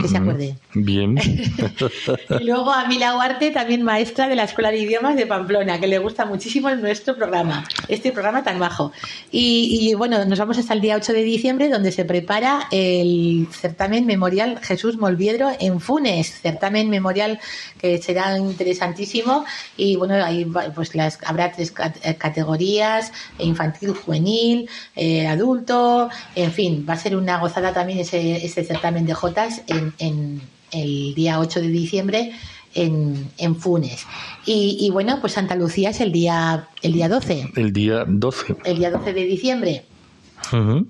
[0.00, 0.56] que se acuerde.
[0.74, 1.16] Bien.
[2.40, 5.86] y luego a Mila Huarte, también maestra de la Escuela de Idiomas de Pamplona, que
[5.86, 8.90] le gusta muchísimo nuestro programa, este programa tan bajo.
[9.30, 14.06] Y, bueno, nos vamos hasta el día 8 de diciembre, donde se prepara el certamen
[14.06, 17.38] memorial Jesús Molviedro en Funes, certamen memorial
[17.80, 19.44] que será interesantísimo.
[19.76, 21.72] Y bueno, ahí pues las, habrá tres
[22.18, 28.64] categorías, infantil, juvenil, eh, adulto, en fin, va a ser una gozada también ese, ese
[28.64, 30.40] certamen de Jotas en, en
[30.72, 32.32] el día 8 de diciembre
[32.74, 34.06] en, en Funes.
[34.46, 37.52] Y, bueno, pues Santa Lucía es el día, el día 12.
[37.56, 38.56] El día 12.
[38.64, 39.84] El día 12 de diciembre.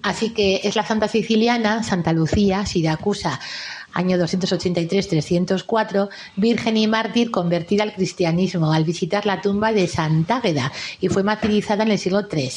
[0.02, 3.40] Así que es la Santa Siciliana, Santa Lucía, Siracusa,
[3.92, 10.72] año 283-304, virgen y mártir convertida al cristianismo al visitar la tumba de Santa Águeda
[11.00, 12.50] y fue martirizada en el siglo III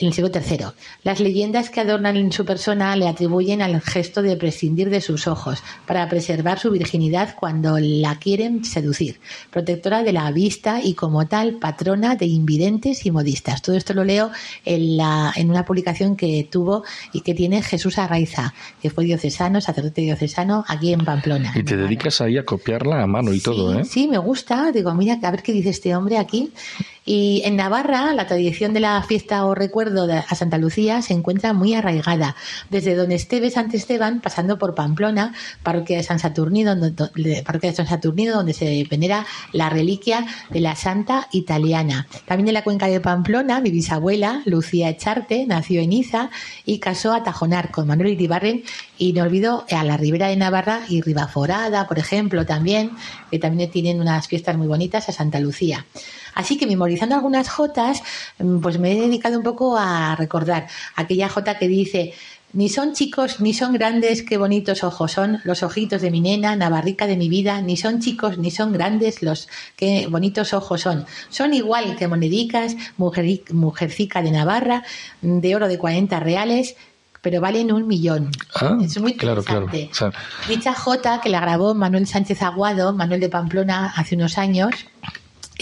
[0.00, 0.66] en el siglo III.
[1.02, 5.26] Las leyendas que adornan en su persona le atribuyen al gesto de prescindir de sus
[5.26, 9.20] ojos para preservar su virginidad cuando la quieren seducir,
[9.50, 13.62] protectora de la vista y como tal patrona de invidentes y modistas.
[13.62, 14.30] Todo esto lo leo
[14.64, 19.60] en, la, en una publicación que tuvo y que tiene Jesús Arraiza, que fue diocesano,
[19.60, 21.52] sacerdote diocesano aquí en Pamplona.
[21.54, 23.84] Y te dedicas ahí a copiarla a mano y todo, ¿eh?
[23.84, 24.72] Sí, me gusta.
[24.72, 26.52] Digo, mira, a ver qué dice este hombre aquí.
[27.12, 31.52] Y en Navarra, la tradición de la fiesta o recuerdo a Santa Lucía se encuentra
[31.52, 32.36] muy arraigada,
[32.68, 35.34] desde Don Esteves San Esteban, pasando por Pamplona,
[35.64, 40.60] parroquia de San Saturnino, donde, parroquia de San Saturnino, donde se venera la reliquia de
[40.60, 42.06] la santa italiana.
[42.26, 46.30] También en la cuenca de Pamplona, mi bisabuela, Lucía Echarte, nació en Iza
[46.64, 48.62] y casó a Tajonar con Manuel Iribarren
[48.98, 52.92] y no olvido a la Ribera de Navarra y Ribaforada, por ejemplo, también,
[53.32, 55.84] que también tienen unas fiestas muy bonitas a Santa Lucía.
[56.34, 58.02] Así que memorizando algunas jotas,
[58.38, 62.14] mm, pues me he dedicado un poco a recordar aquella jota que dice
[62.52, 66.56] ni son chicos, ni son grandes, qué bonitos ojos son los ojitos de mi nena,
[66.56, 71.06] navarrica de mi vida, ni son chicos, ni son grandes, los qué bonitos ojos son.
[71.28, 74.82] Son igual que monedicas, mujer, mujercica de Navarra,
[75.22, 76.74] de oro de 40 reales,
[77.22, 78.30] pero valen un millón.
[78.56, 79.68] Ah, es muy claro, claro.
[80.48, 84.70] Dicha J que la grabó Manuel Sánchez Aguado, Manuel de Pamplona, hace unos años,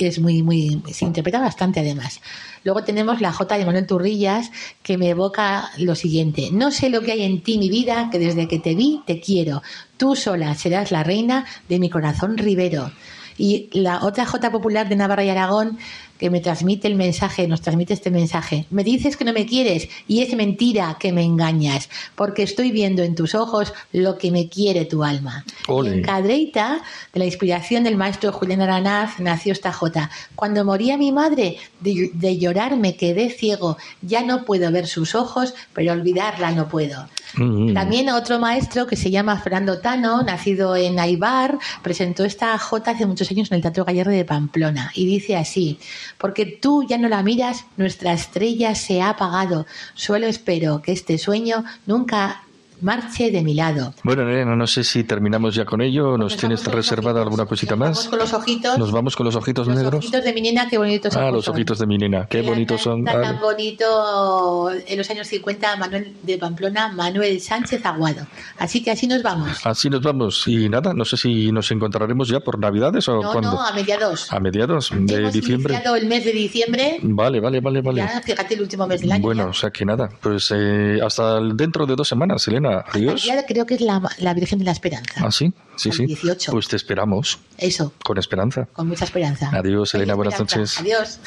[0.07, 2.21] es muy, muy, se interpreta bastante además.
[2.65, 4.51] Luego tenemos la J de Manuel Turrillas,
[4.83, 6.51] que me evoca lo siguiente.
[6.53, 9.21] No sé lo que hay en ti, mi vida, que desde que te vi te
[9.21, 9.63] quiero.
[9.97, 12.93] Tú sola serás la reina de mi corazón ribero.
[13.37, 15.79] Y la otra J popular de Navarra y Aragón
[16.19, 18.67] que me transmite el mensaje, nos transmite este mensaje.
[18.71, 23.03] Me dices que no me quieres y es mentira que me engañas, porque estoy viendo
[23.03, 25.45] en tus ojos lo que me quiere tu alma.
[25.69, 30.11] En Cadreita, de la inspiración del maestro Julián Aranaz, nació esta jota.
[30.35, 33.77] Cuando moría mi madre, de, llorar me quedé ciego.
[34.03, 37.09] Ya no puedo ver sus ojos, pero olvidarla no puedo.
[37.35, 37.75] Mm.
[37.75, 43.07] También otro maestro que se llama Fernando Tano, nacido en Aibar, presentó esta jota hace
[43.07, 45.79] muchos años en el Teatro Gallardo de Pamplona y dice así:
[46.19, 49.67] porque tú ya no la miras, nuestra estrella se ha apagado.
[49.95, 52.43] Solo espero que este sueño nunca
[52.81, 53.95] marche de mi lado.
[54.03, 56.17] Bueno, Elena, no sé si terminamos ya con ello.
[56.17, 57.89] ¿Nos tienes reservada alguna cosita más?
[57.89, 58.79] Nos vamos con los ojitos.
[58.79, 59.93] Nos vamos con los ojitos negros.
[59.93, 61.23] Los ojitos de mi nena, qué bonitos son.
[61.23, 63.05] Ah, los ojitos de mi nena, qué bonitos son.
[63.05, 68.27] Tan, tan bonito en los años 50 Manuel de Pamplona, Manuel Sánchez Aguado.
[68.59, 69.65] Así que así nos vamos.
[69.65, 70.47] Así nos vamos.
[70.47, 74.33] Y nada, no sé si nos encontraremos ya por Navidades o no, No, a mediados.
[74.33, 75.75] A mediados de Hemos diciembre.
[75.75, 76.99] Iniciado el mes de diciembre.
[77.03, 78.01] Vale, vale, vale, vale.
[78.03, 79.23] Ya, fíjate el último mes del año.
[79.23, 82.68] Bueno, o sea que nada, pues eh, hasta dentro de dos semanas, Elena.
[82.93, 85.21] Adiós creo que es la, la Virgen de la Esperanza.
[85.25, 86.07] Ah, sí, sí, sí.
[86.07, 86.53] 18.
[86.53, 87.39] Pues te esperamos.
[87.57, 87.93] Eso.
[88.05, 88.69] Con esperanza.
[88.73, 89.51] Con mucha esperanza.
[89.53, 90.79] Adiós, Elena, buenas noches.
[90.79, 91.21] Adiós.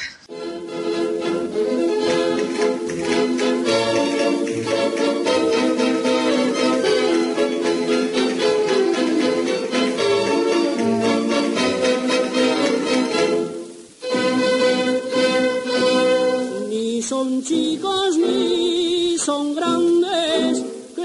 [16.70, 20.11] Ni son chicos ni son grandes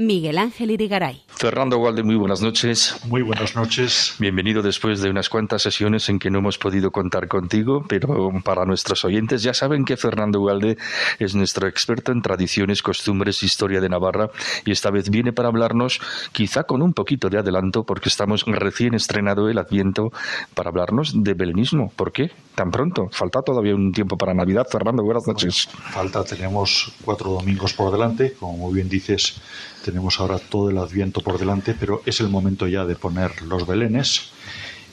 [0.00, 1.24] Miguel Ángel Irigaray.
[1.26, 2.94] Fernando Walde, muy buenas noches.
[3.06, 4.14] Muy buenas noches.
[4.20, 8.64] Bienvenido después de unas cuantas sesiones en que no hemos podido contar contigo, pero para
[8.64, 10.78] nuestros oyentes ya saben que Fernando Walde
[11.18, 14.30] es nuestro experto en tradiciones, costumbres, historia de Navarra
[14.64, 18.94] y esta vez viene para hablarnos, quizá con un poquito de adelanto, porque estamos recién
[18.94, 20.12] estrenado el Adviento,
[20.54, 21.92] para hablarnos de belenismo.
[21.96, 22.30] ¿Por qué?
[22.54, 23.08] Tan pronto.
[23.10, 24.68] Falta todavía un tiempo para Navidad.
[24.70, 25.68] Fernando, buenas noches.
[25.90, 29.40] Falta, tenemos cuatro domingos por delante, como muy bien dices,
[29.88, 33.66] tenemos ahora todo el Adviento por delante, pero es el momento ya de poner los
[33.66, 34.32] belenes.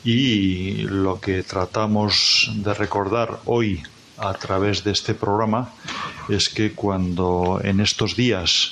[0.06, 3.84] Y lo que tratamos de recordar hoy
[4.18, 5.74] a través de este programa
[6.30, 8.72] es que cuando en estos días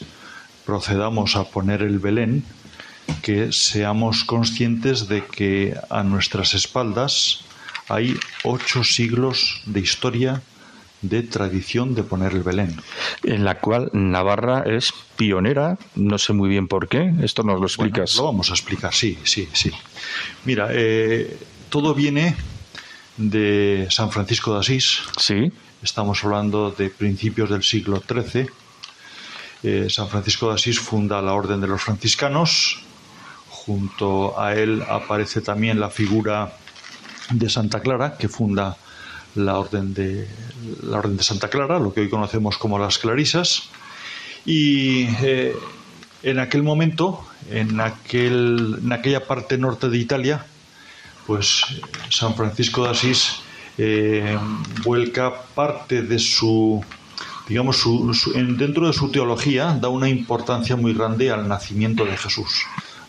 [0.65, 2.45] procedamos a poner el Belén,
[3.21, 7.43] que seamos conscientes de que a nuestras espaldas
[7.89, 10.41] hay ocho siglos de historia
[11.03, 12.75] de tradición de poner el Belén.
[13.23, 17.59] En la cual Navarra es pionera, no sé muy bien por qué, esto nos lo
[17.59, 18.15] Bueno, explicas.
[18.15, 19.71] lo vamos a explicar, sí, sí, sí.
[20.45, 21.37] Mira, eh,
[21.69, 22.35] todo viene
[23.17, 24.99] de San Francisco de Asís.
[25.17, 25.51] Sí,
[25.83, 28.47] Estamos hablando de principios del siglo XIII.
[29.63, 32.81] Eh, San Francisco de Asís funda la Orden de los Franciscanos.
[33.49, 36.53] Junto a él aparece también la figura
[37.31, 38.77] de Santa Clara, que funda
[39.35, 40.27] la Orden de,
[40.83, 43.63] la Orden de Santa Clara, lo que hoy conocemos como las Clarisas.
[44.45, 45.55] Y eh,
[46.23, 50.45] en aquel momento, en, aquel, en aquella parte norte de Italia,
[51.25, 51.61] pues
[52.09, 53.39] San Francisco de Asís
[53.77, 54.37] eh,
[54.83, 56.83] vuelca parte de su,
[57.47, 62.05] digamos, su- su- en- dentro de su teología, da una importancia muy grande al nacimiento
[62.05, 62.63] de Jesús.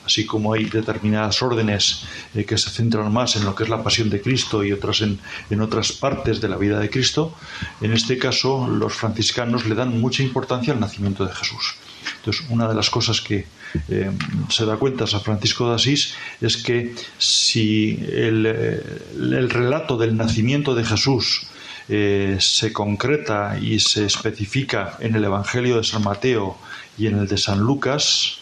[0.05, 3.83] Así como hay determinadas órdenes eh, que se centran más en lo que es la
[3.83, 5.19] pasión de Cristo y otras en,
[5.51, 7.35] en otras partes de la vida de Cristo,
[7.81, 11.77] en este caso los franciscanos le dan mucha importancia al nacimiento de Jesús.
[12.17, 13.47] Entonces, una de las cosas que
[13.89, 14.11] eh,
[14.51, 18.83] se da cuenta San Francisco de Asís es que si el, eh,
[19.17, 21.47] el relato del nacimiento de Jesús
[21.87, 26.57] se concreta y se especifica en el Evangelio de San Mateo
[26.97, 28.39] y en el de San Lucas,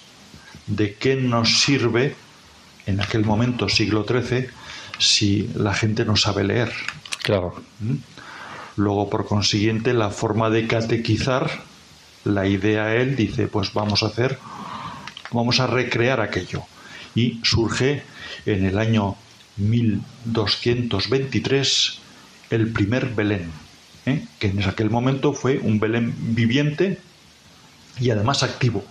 [0.66, 2.14] ¿de qué nos sirve
[2.86, 4.48] en aquel momento, siglo XIII,
[4.98, 6.72] si la gente no sabe leer?
[7.22, 7.54] claro.
[8.76, 11.50] Luego, por consiguiente, la forma de catequizar,
[12.24, 14.38] la idea él dice, pues vamos a hacer,
[15.30, 16.62] vamos a recrear aquello.
[17.14, 18.02] Y surge
[18.46, 19.16] en el año
[19.56, 21.98] 1223
[22.50, 23.50] el primer Belén,
[24.06, 24.24] ¿eh?
[24.38, 26.98] que en aquel momento fue un Belén viviente
[28.00, 28.82] y además activo.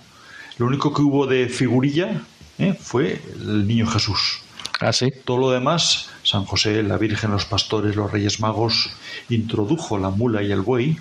[0.61, 2.21] Lo único que hubo de figurilla
[2.59, 2.75] ¿eh?
[2.79, 4.41] fue el niño Jesús.
[4.79, 5.11] Ah, sí.
[5.25, 8.91] Todo lo demás, San José, la Virgen, los pastores, los Reyes Magos,
[9.29, 10.99] introdujo la mula y el buey,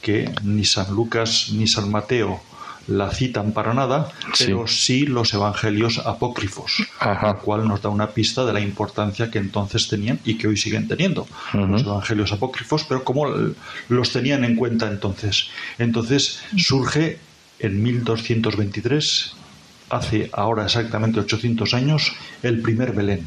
[0.00, 2.40] que ni San Lucas ni San Mateo
[2.86, 4.46] la citan para nada, Sí.
[4.46, 7.34] pero sí los evangelios apócrifos, Ajá.
[7.34, 10.56] lo cual nos da una pista de la importancia que entonces tenían y que hoy
[10.56, 13.26] siguen teniendo los evangelios apócrifos, pero cómo
[13.90, 15.48] los tenían en cuenta entonces.
[15.78, 17.18] Entonces surge
[17.58, 19.34] en 1223
[19.90, 23.26] hace ahora exactamente 800 años, el primer Belén.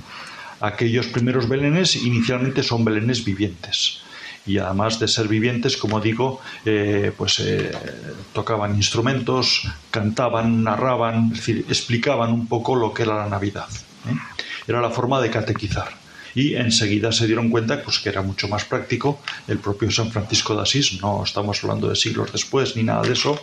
[0.62, 4.02] Aquellos primeros Belenes inicialmente son Belenes vivientes.
[4.48, 7.72] Y además de ser vivientes, como digo, eh, pues eh,
[8.34, 13.68] tocaban instrumentos, cantaban, narraban, es decir, explicaban un poco lo que era la Navidad.
[14.08, 14.16] ¿eh?
[14.68, 16.05] Era la forma de catequizar.
[16.36, 20.56] Y enseguida se dieron cuenta pues, que era mucho más práctico el propio San Francisco
[20.56, 23.40] de Asís, no estamos hablando de siglos después ni nada de eso,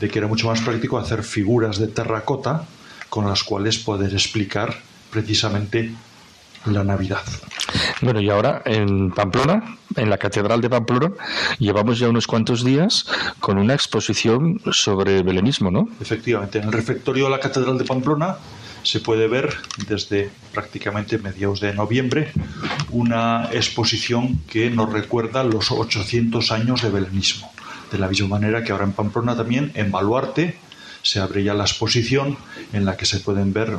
[0.00, 2.66] de que era mucho más práctico hacer figuras de terracota
[3.08, 4.74] con las cuales poder explicar
[5.10, 5.92] precisamente
[6.66, 7.22] la Navidad.
[8.02, 11.12] Bueno, y ahora en Pamplona, en la Catedral de Pamplona,
[11.58, 13.06] llevamos ya unos cuantos días
[13.40, 15.88] con una exposición sobre belenismo, ¿no?
[16.00, 18.36] Efectivamente, en el refectorio de la Catedral de Pamplona
[18.82, 19.56] se puede ver
[19.88, 22.32] desde prácticamente mediados de noviembre
[22.90, 27.52] una exposición que nos recuerda los 800 años de belenismo.
[27.90, 30.56] De la misma manera que ahora en Pamplona también, en Baluarte,
[31.02, 32.36] se abre ya la exposición
[32.72, 33.76] en la que se pueden ver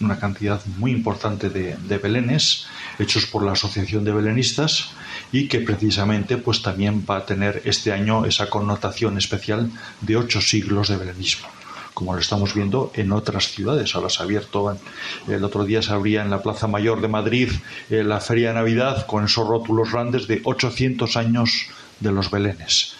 [0.00, 2.66] una cantidad muy importante de, de belenes
[2.98, 4.90] hechos por la Asociación de Belenistas
[5.32, 9.70] y que precisamente pues también va a tener este año esa connotación especial
[10.02, 11.48] de ocho siglos de belenismo.
[11.96, 13.94] Como lo estamos viendo en otras ciudades.
[13.94, 14.76] Ahora se ha abierto,
[15.28, 17.50] el otro día se abría en la Plaza Mayor de Madrid
[17.88, 21.68] eh, la Feria de Navidad con esos rótulos grandes de 800 años
[22.00, 22.96] de los Belenes.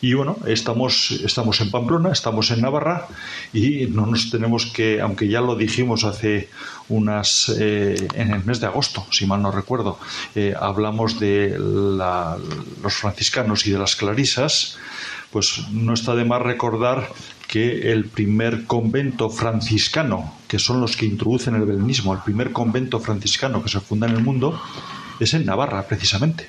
[0.00, 3.08] Y bueno, estamos, estamos en Pamplona, estamos en Navarra
[3.52, 6.48] y no nos tenemos que, aunque ya lo dijimos hace
[6.88, 9.98] unas, eh, en el mes de agosto, si mal no recuerdo,
[10.36, 14.78] eh, hablamos de los franciscanos y de las clarisas,
[15.32, 17.08] pues no está de más recordar
[17.48, 23.00] que el primer convento franciscano, que son los que introducen el belenismo, el primer convento
[23.00, 24.60] franciscano que se funda en el mundo,
[25.18, 26.48] es en Navarra, precisamente,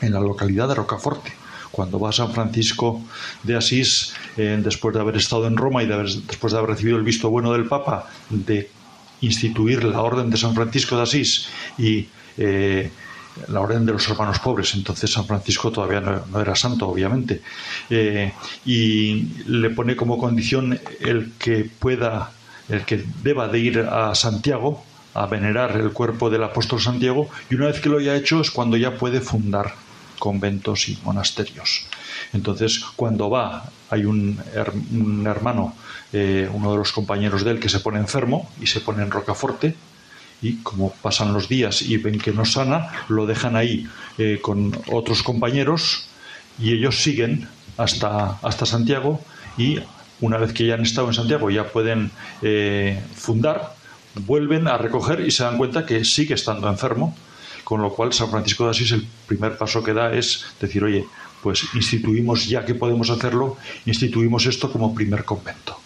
[0.00, 1.32] en la localidad de Rocaforte.
[1.70, 3.00] Cuando va a San Francisco
[3.44, 7.04] de Asís, eh, después de haber estado en Roma y después de haber recibido el
[7.04, 8.68] visto bueno del Papa de
[9.20, 11.46] instituir la Orden de San Francisco de Asís
[11.78, 12.90] y eh,
[13.48, 14.74] la orden de los hermanos pobres.
[14.74, 17.42] Entonces San Francisco todavía no, era santo, obviamente.
[17.88, 18.32] Eh,
[18.64, 22.32] y le pone como condición el que pueda,
[22.68, 27.56] el que deba de ir a Santiago a venerar el cuerpo del apóstol Santiago y
[27.56, 29.74] una vez que lo haya hecho es cuando ya puede fundar
[30.18, 31.86] conventos y monasterios.
[32.32, 34.38] Entonces, cuando va, hay un,
[35.26, 35.74] hermano,
[36.12, 39.10] eh, uno de los compañeros de él, que se pone enfermo y se pone en
[39.10, 39.74] Rocaforte,
[40.42, 43.86] y como pasan los días y ven que no sana, lo dejan ahí
[44.18, 46.08] eh, con otros compañeros
[46.58, 49.20] y ellos siguen hasta, hasta Santiago
[49.56, 49.78] y
[50.20, 52.10] una vez que ya han estado en Santiago ya pueden
[52.42, 53.74] eh, fundar,
[54.26, 57.16] vuelven a recoger y se dan cuenta que sigue estando enfermo,
[57.64, 61.06] con lo cual San Francisco de Asís el primer paso que da es decir, oye,
[61.42, 65.78] pues instituimos ya que podemos hacerlo, instituimos esto como primer convento.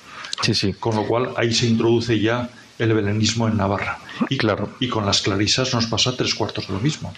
[0.43, 0.73] Sí, sí.
[0.75, 3.99] Con lo cual ahí se introduce ya el belenismo en Navarra.
[4.29, 4.71] Y, claro.
[4.81, 7.13] y con las clarisas nos pasa tres cuartos de lo mismo.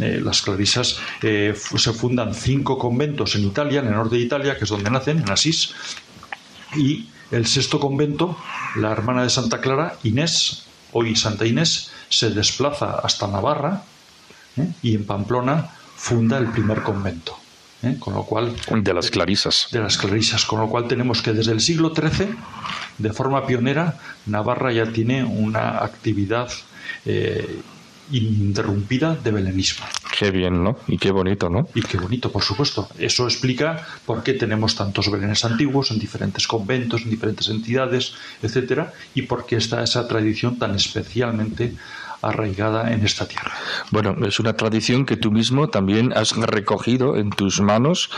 [0.00, 4.56] Eh, las clarisas eh, se fundan cinco conventos en Italia, en el norte de Italia,
[4.56, 5.74] que es donde nacen, en Asís,
[6.76, 8.36] y el sexto convento,
[8.76, 13.82] la hermana de Santa Clara, Inés, hoy Santa Inés, se desplaza hasta Navarra
[14.56, 14.68] ¿eh?
[14.82, 17.33] y en Pamplona funda el primer convento.
[17.84, 17.96] ¿Eh?
[17.98, 21.52] con lo cual de las clarisas de las clarisas con lo cual tenemos que desde
[21.52, 22.34] el siglo XIII
[22.98, 26.48] de forma pionera Navarra ya tiene una actividad
[27.04, 27.60] eh,
[28.10, 29.86] ininterrumpida de belenismo.
[30.16, 30.76] Qué bien, ¿no?
[30.86, 31.68] Y qué bonito, ¿no?
[31.74, 32.88] Y qué bonito, por supuesto.
[32.98, 38.92] Eso explica por qué tenemos tantos belenes antiguos en diferentes conventos, en diferentes entidades, etcétera,
[39.14, 41.74] y por qué está esa tradición tan especialmente
[42.28, 43.52] arraigada en esta tierra.
[43.90, 48.10] Bueno, es una tradición que tú mismo también has recogido en tus manos,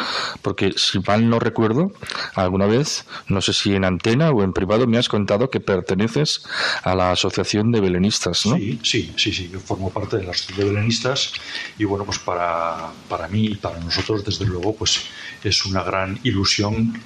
[0.42, 1.92] porque si mal no recuerdo,
[2.34, 6.46] alguna vez, no sé si en antena o en privado, me has contado que perteneces
[6.82, 8.56] a la Asociación de Belenistas, ¿no?
[8.56, 11.32] Sí, sí, sí, sí, yo formo parte de la Asociación de Belenistas
[11.78, 15.02] y bueno, pues para, para mí y para nosotros, desde luego, pues
[15.42, 17.00] es una gran ilusión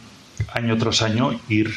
[0.54, 1.70] año tras año ir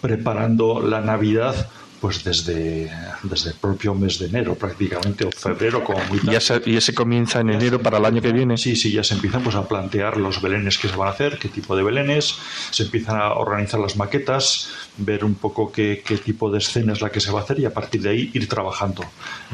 [0.00, 1.68] preparando la Navidad
[2.00, 2.90] pues desde,
[3.22, 6.62] desde el propio mes de enero prácticamente, o febrero como muy tarde.
[6.66, 8.56] ¿Y ese comienza en enero para el año que viene?
[8.56, 11.38] Sí, sí, ya se empiezan pues a plantear los belenes que se van a hacer,
[11.38, 12.36] qué tipo de belenes,
[12.70, 17.00] se empiezan a organizar las maquetas, ver un poco qué, qué tipo de escena es
[17.00, 19.04] la que se va a hacer y a partir de ahí ir trabajando.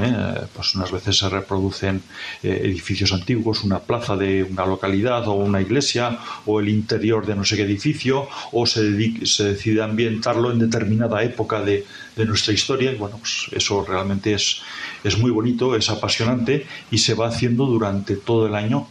[0.01, 0.47] ¿eh?
[0.55, 2.03] Pues unas veces se reproducen
[2.42, 7.34] eh, edificios antiguos, una plaza de una localidad o una iglesia o el interior de
[7.34, 11.84] no sé qué edificio o se, se decide ambientarlo en determinada época de,
[12.17, 14.62] de nuestra historia y bueno, pues eso realmente es,
[15.05, 18.89] es muy bonito, es apasionante y se va haciendo durante todo el año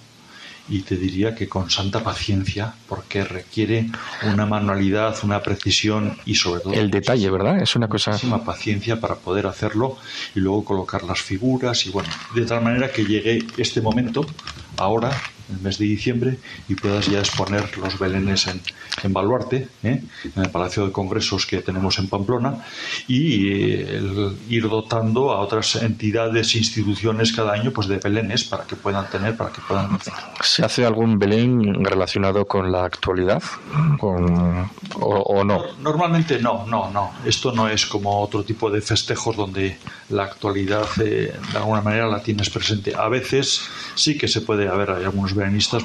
[0.68, 3.88] y te diría que con santa paciencia, porque requiere
[4.24, 6.74] una manualidad, una precisión y sobre todo...
[6.74, 7.62] El detalle, ¿verdad?
[7.62, 8.12] Es una cosa...
[8.12, 9.98] Muchísima paciencia para poder hacerlo
[10.34, 14.26] y luego colocar las figuras y bueno, de tal manera que llegue este momento,
[14.78, 15.12] ahora,
[15.50, 16.38] el mes de diciembre,
[16.68, 18.62] y puedas ya exponer los belenes en,
[19.04, 20.02] en Baluarte, ¿eh?
[20.36, 22.66] en el Palacio de Congresos que tenemos en Pamplona,
[23.08, 24.02] y eh,
[24.50, 29.36] ir dotando a otras entidades, instituciones cada año pues de belenes para que puedan tener,
[29.38, 29.98] para que puedan
[30.42, 33.42] ¿Se hace algún belén relacionado con la actualidad?
[34.02, 35.64] o, no?
[35.82, 37.12] Normalmente no, no, no.
[37.26, 39.78] Esto no es como otro tipo de festejos donde
[40.10, 42.94] la actualidad eh, de alguna manera la tienes presente.
[42.96, 43.62] A veces
[43.96, 45.34] sí que se puede, haber hay algunos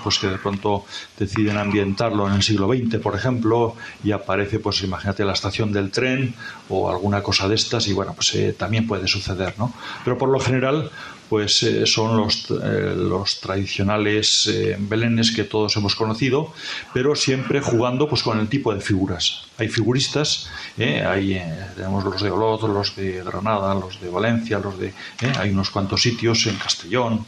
[0.03, 0.85] pues que de pronto
[1.19, 3.75] deciden ambientarlo en el siglo XX, por ejemplo,
[4.05, 6.35] y aparece, pues imagínate la estación del tren
[6.69, 9.73] o alguna cosa de estas, y bueno, pues eh, también puede suceder, ¿no?
[10.05, 10.91] Pero por lo general,
[11.31, 16.53] pues eh, son los, eh, los tradicionales eh, belenes que todos hemos conocido,
[16.93, 19.45] pero siempre jugando pues con el tipo de figuras.
[19.57, 21.41] Hay figuristas, hay,
[21.77, 24.95] tenemos los de Olot, los de Granada, los de Valencia, los de
[25.39, 27.27] hay unos cuantos sitios en Castellón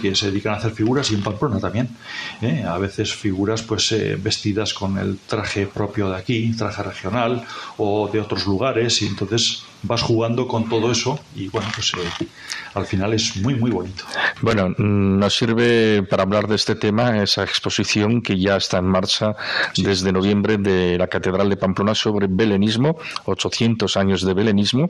[0.00, 1.88] que se dedican a hacer figuras y en Pamplona también.
[2.42, 2.64] ¿eh?
[2.66, 7.44] A veces figuras pues eh, vestidas con el traje propio de aquí, traje regional
[7.78, 12.26] o de otros lugares y entonces vas jugando con todo eso y bueno, pues eh,
[12.74, 14.04] al final es muy, muy bonito.
[14.40, 18.86] Bueno, mm, nos sirve para hablar de este tema esa exposición que ya está en
[18.86, 19.34] marcha
[19.76, 24.88] desde noviembre de la Catedral de Pamplona sobre belenismo, 800 años de belenismo.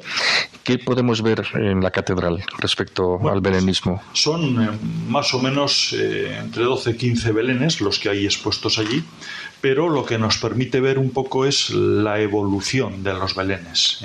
[0.64, 4.02] ¿Qué podemos ver en la catedral respecto al pues, belenismo?
[4.12, 4.70] son eh,
[5.08, 9.02] más o menos eh, entre 12 y 15 belenes los que hay expuestos allí,
[9.60, 14.04] pero lo que nos permite ver un poco es la evolución de los belenes.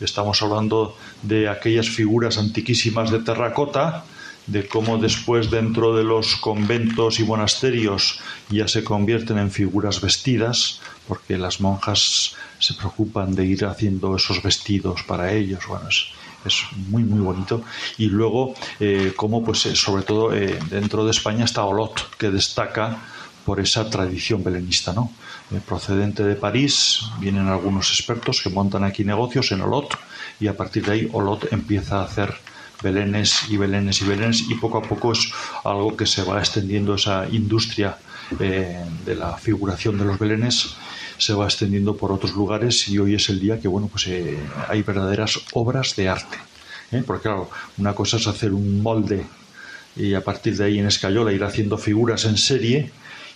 [0.00, 4.04] Estamos hablando de aquellas figuras antiquísimas de terracota,
[4.46, 8.20] de cómo después dentro de los conventos y monasterios
[8.50, 14.42] ya se convierten en figuras vestidas, porque las monjas se preocupan de ir haciendo esos
[14.42, 15.66] vestidos para ellos.
[15.66, 17.62] Bueno, es, muy muy bonito.
[17.96, 22.30] Y luego, eh, como pues eh, sobre todo eh, dentro de España está Olot, que
[22.30, 22.98] destaca
[23.44, 25.10] por esa tradición belenista, ¿no?
[25.52, 29.96] Eh, procedente de París, vienen algunos expertos que montan aquí negocios en Olot
[30.40, 32.34] y a partir de ahí Olot empieza a hacer
[32.82, 35.30] belenes y belenes y belenes y poco a poco es
[35.64, 37.96] algo que se va extendiendo esa industria
[38.40, 40.76] eh, de la figuración de los belenes
[41.18, 44.38] se va extendiendo por otros lugares y hoy es el día que bueno pues eh,
[44.68, 46.38] hay verdaderas obras de arte
[47.06, 49.24] porque claro una cosa es hacer un molde
[49.96, 52.90] y a partir de ahí en escayola ir haciendo figuras en serie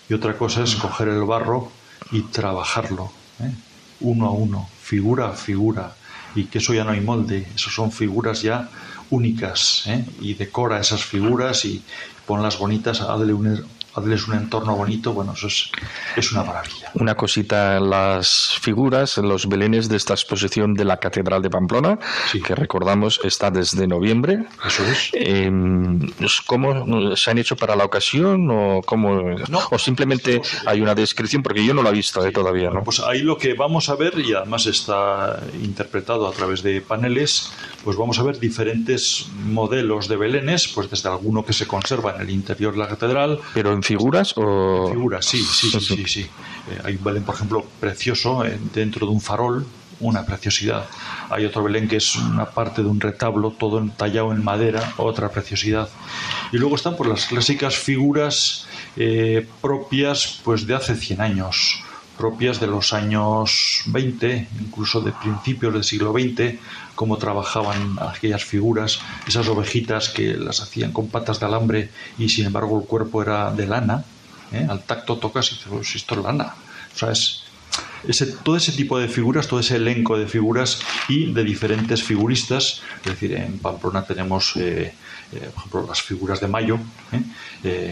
[0.08, 1.70] y otra cosa es coger el barro
[2.12, 3.52] y trabajarlo, ¿eh?
[4.00, 5.94] uno a uno, figura a figura,
[6.34, 8.68] y que eso ya no hay molde, eso son figuras ya
[9.10, 10.04] únicas, ¿eh?
[10.20, 11.82] y decora esas figuras y
[12.26, 13.64] ponlas bonitas, hazle un,
[13.98, 16.90] hazles un entorno bonito, bueno, eso es, una maravilla.
[16.94, 21.98] Una cosita, las figuras, los belenes de esta exposición de la Catedral de Pamplona,
[22.44, 24.46] que recordamos está desde noviembre.
[24.66, 25.10] Eso es.
[25.12, 26.00] Em,
[26.46, 29.36] ¿Cómo se han hecho para la ocasión o, cómo,
[29.70, 31.42] o simplemente hay una descripción?
[31.42, 32.70] Porque yo no la he visto eh, todavía.
[32.70, 32.82] ¿no?
[32.82, 37.52] pues ahí lo que vamos a ver, y además está interpretado a través de paneles,
[37.84, 42.22] pues vamos a ver diferentes modelos de belenes, pues desde alguno que se conserva en
[42.22, 43.40] el interior de la catedral.
[43.54, 44.90] Pero en figuras o...?
[44.90, 46.20] Figuras, sí, sí, sí, sí.
[46.20, 49.66] Eh, hay un Belén, por ejemplo, precioso eh, dentro de un farol,
[50.00, 50.84] una preciosidad.
[51.30, 55.30] Hay otro Belén que es una parte de un retablo, todo tallado en madera, otra
[55.30, 55.88] preciosidad.
[56.52, 58.66] Y luego están pues las clásicas figuras
[58.96, 61.82] eh, propias pues de hace 100 años
[62.18, 66.58] propias de los años 20, incluso de principios del siglo XX,
[66.94, 72.46] cómo trabajaban aquellas figuras, esas ovejitas que las hacían con patas de alambre y sin
[72.46, 74.04] embargo el cuerpo era de lana.
[74.52, 74.66] ¿eh?
[74.68, 76.54] Al tacto tocas y dices, pues esto es lana.
[76.94, 77.44] O sea, es,
[78.42, 82.82] todo ese tipo de figuras, todo ese elenco de figuras y de diferentes figuristas.
[83.04, 84.92] Es decir, en Pamplona tenemos, eh,
[85.32, 86.78] eh, por ejemplo, las figuras de Mayo,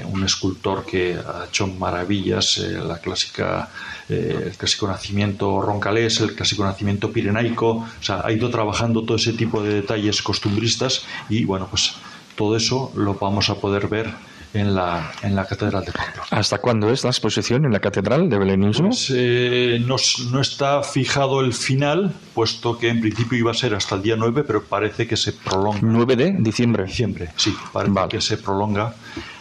[0.05, 3.69] un escultor que ha hecho maravillas, la clásica
[4.09, 9.17] eh, el clásico nacimiento roncalés, el clásico nacimiento pirenaico, o sea, ha ido trabajando todo
[9.17, 11.95] ese tipo de detalles costumbristas y bueno, pues
[12.37, 14.15] todo eso lo vamos a poder ver
[14.55, 16.27] en la, en la Catedral de Pamplona.
[16.31, 18.89] ¿Hasta cuándo es la exposición en la Catedral de Belenismo?
[18.89, 23.97] Pues, eh, no, está fijado el final, puesto que en principio iba a ser hasta
[23.97, 25.81] el día 9, pero parece que se prolonga.
[25.81, 26.85] ¿9 de diciembre?
[26.85, 28.95] Diciembre, sí, parece que se prolonga,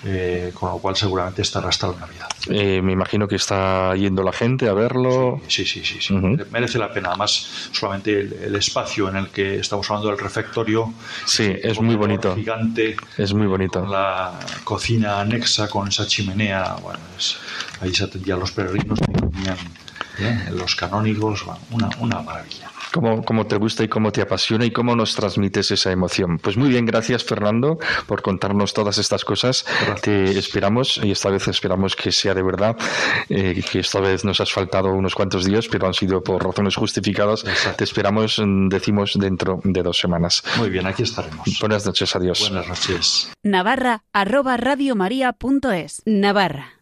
[0.03, 2.27] eh, con lo cual seguramente estará hasta la Navidad.
[2.49, 5.41] Eh, me imagino que está yendo la gente a verlo.
[5.47, 6.13] Sí, sí, sí, sí.
[6.51, 7.09] merece la pena.
[7.09, 10.93] Además, solamente el, espacio en el que estamos hablando del refectorio.
[11.25, 12.35] Sí, es muy bonito.
[12.35, 12.95] Gigante.
[13.17, 13.85] Es muy bonito.
[13.85, 16.75] la cocina anexa con esa chimenea.
[16.81, 16.99] Bueno,
[17.81, 18.99] ahí se atendían los peregrinos
[20.19, 20.49] ¿eh?
[20.51, 21.43] los canónigos.
[21.71, 22.69] una, una maravilla
[23.01, 26.39] cómo, te gusta y cómo te apasiona y cómo nos transmites esa emoción.
[26.39, 27.77] Pues muy bien, gracias Fernando
[28.07, 29.65] por contarnos todas estas cosas.
[30.01, 32.75] Te esperamos y esta vez esperamos que sea de verdad,
[33.29, 36.75] eh, que esta vez nos has faltado unos cuantos días, pero han sido por razones
[36.75, 37.43] justificadas.
[37.77, 40.43] Te esperamos, mm, decimos, dentro de dos semanas.
[40.57, 41.45] Muy bien, aquí estaremos.
[41.59, 42.39] Buenas noches, adiós.
[42.49, 43.31] Buenas noches.
[43.43, 46.01] Navarra, arroba radiomaria.es.
[46.05, 46.81] Navarra,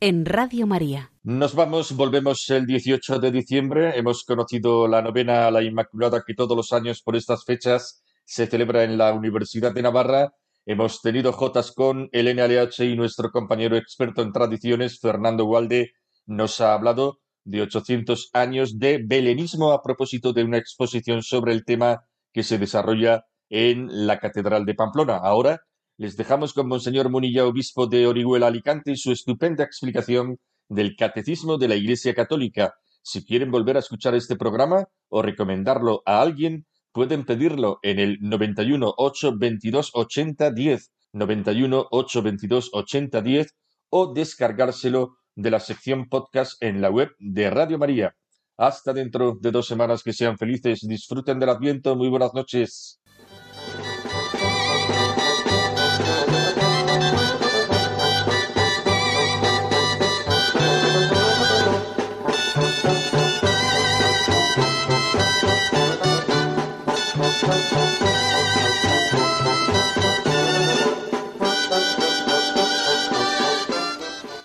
[0.00, 1.10] en Radio María.
[1.28, 3.98] Nos vamos, volvemos el 18 de diciembre.
[3.98, 8.46] Hemos conocido la novena a la Inmaculada que todos los años por estas fechas se
[8.46, 10.32] celebra en la Universidad de Navarra.
[10.64, 15.90] Hemos tenido Jotas con el NLH y nuestro compañero experto en tradiciones, Fernando Gualde,
[16.24, 21.66] nos ha hablado de 800 años de belenismo a propósito de una exposición sobre el
[21.66, 25.18] tema que se desarrolla en la Catedral de Pamplona.
[25.18, 25.60] Ahora
[25.98, 31.58] les dejamos con Monseñor Munilla, obispo de Orihuela Alicante, y su estupenda explicación del Catecismo
[31.58, 32.74] de la Iglesia Católica.
[33.02, 38.18] Si quieren volver a escuchar este programa o recomendarlo a alguien, pueden pedirlo en el
[38.20, 43.54] 91 822 80 10, 91 822 80 10
[43.90, 48.14] o descargárselo de la sección podcast en la web de Radio María.
[48.56, 53.00] Hasta dentro de dos semanas, que sean felices, disfruten del Adviento, muy buenas noches.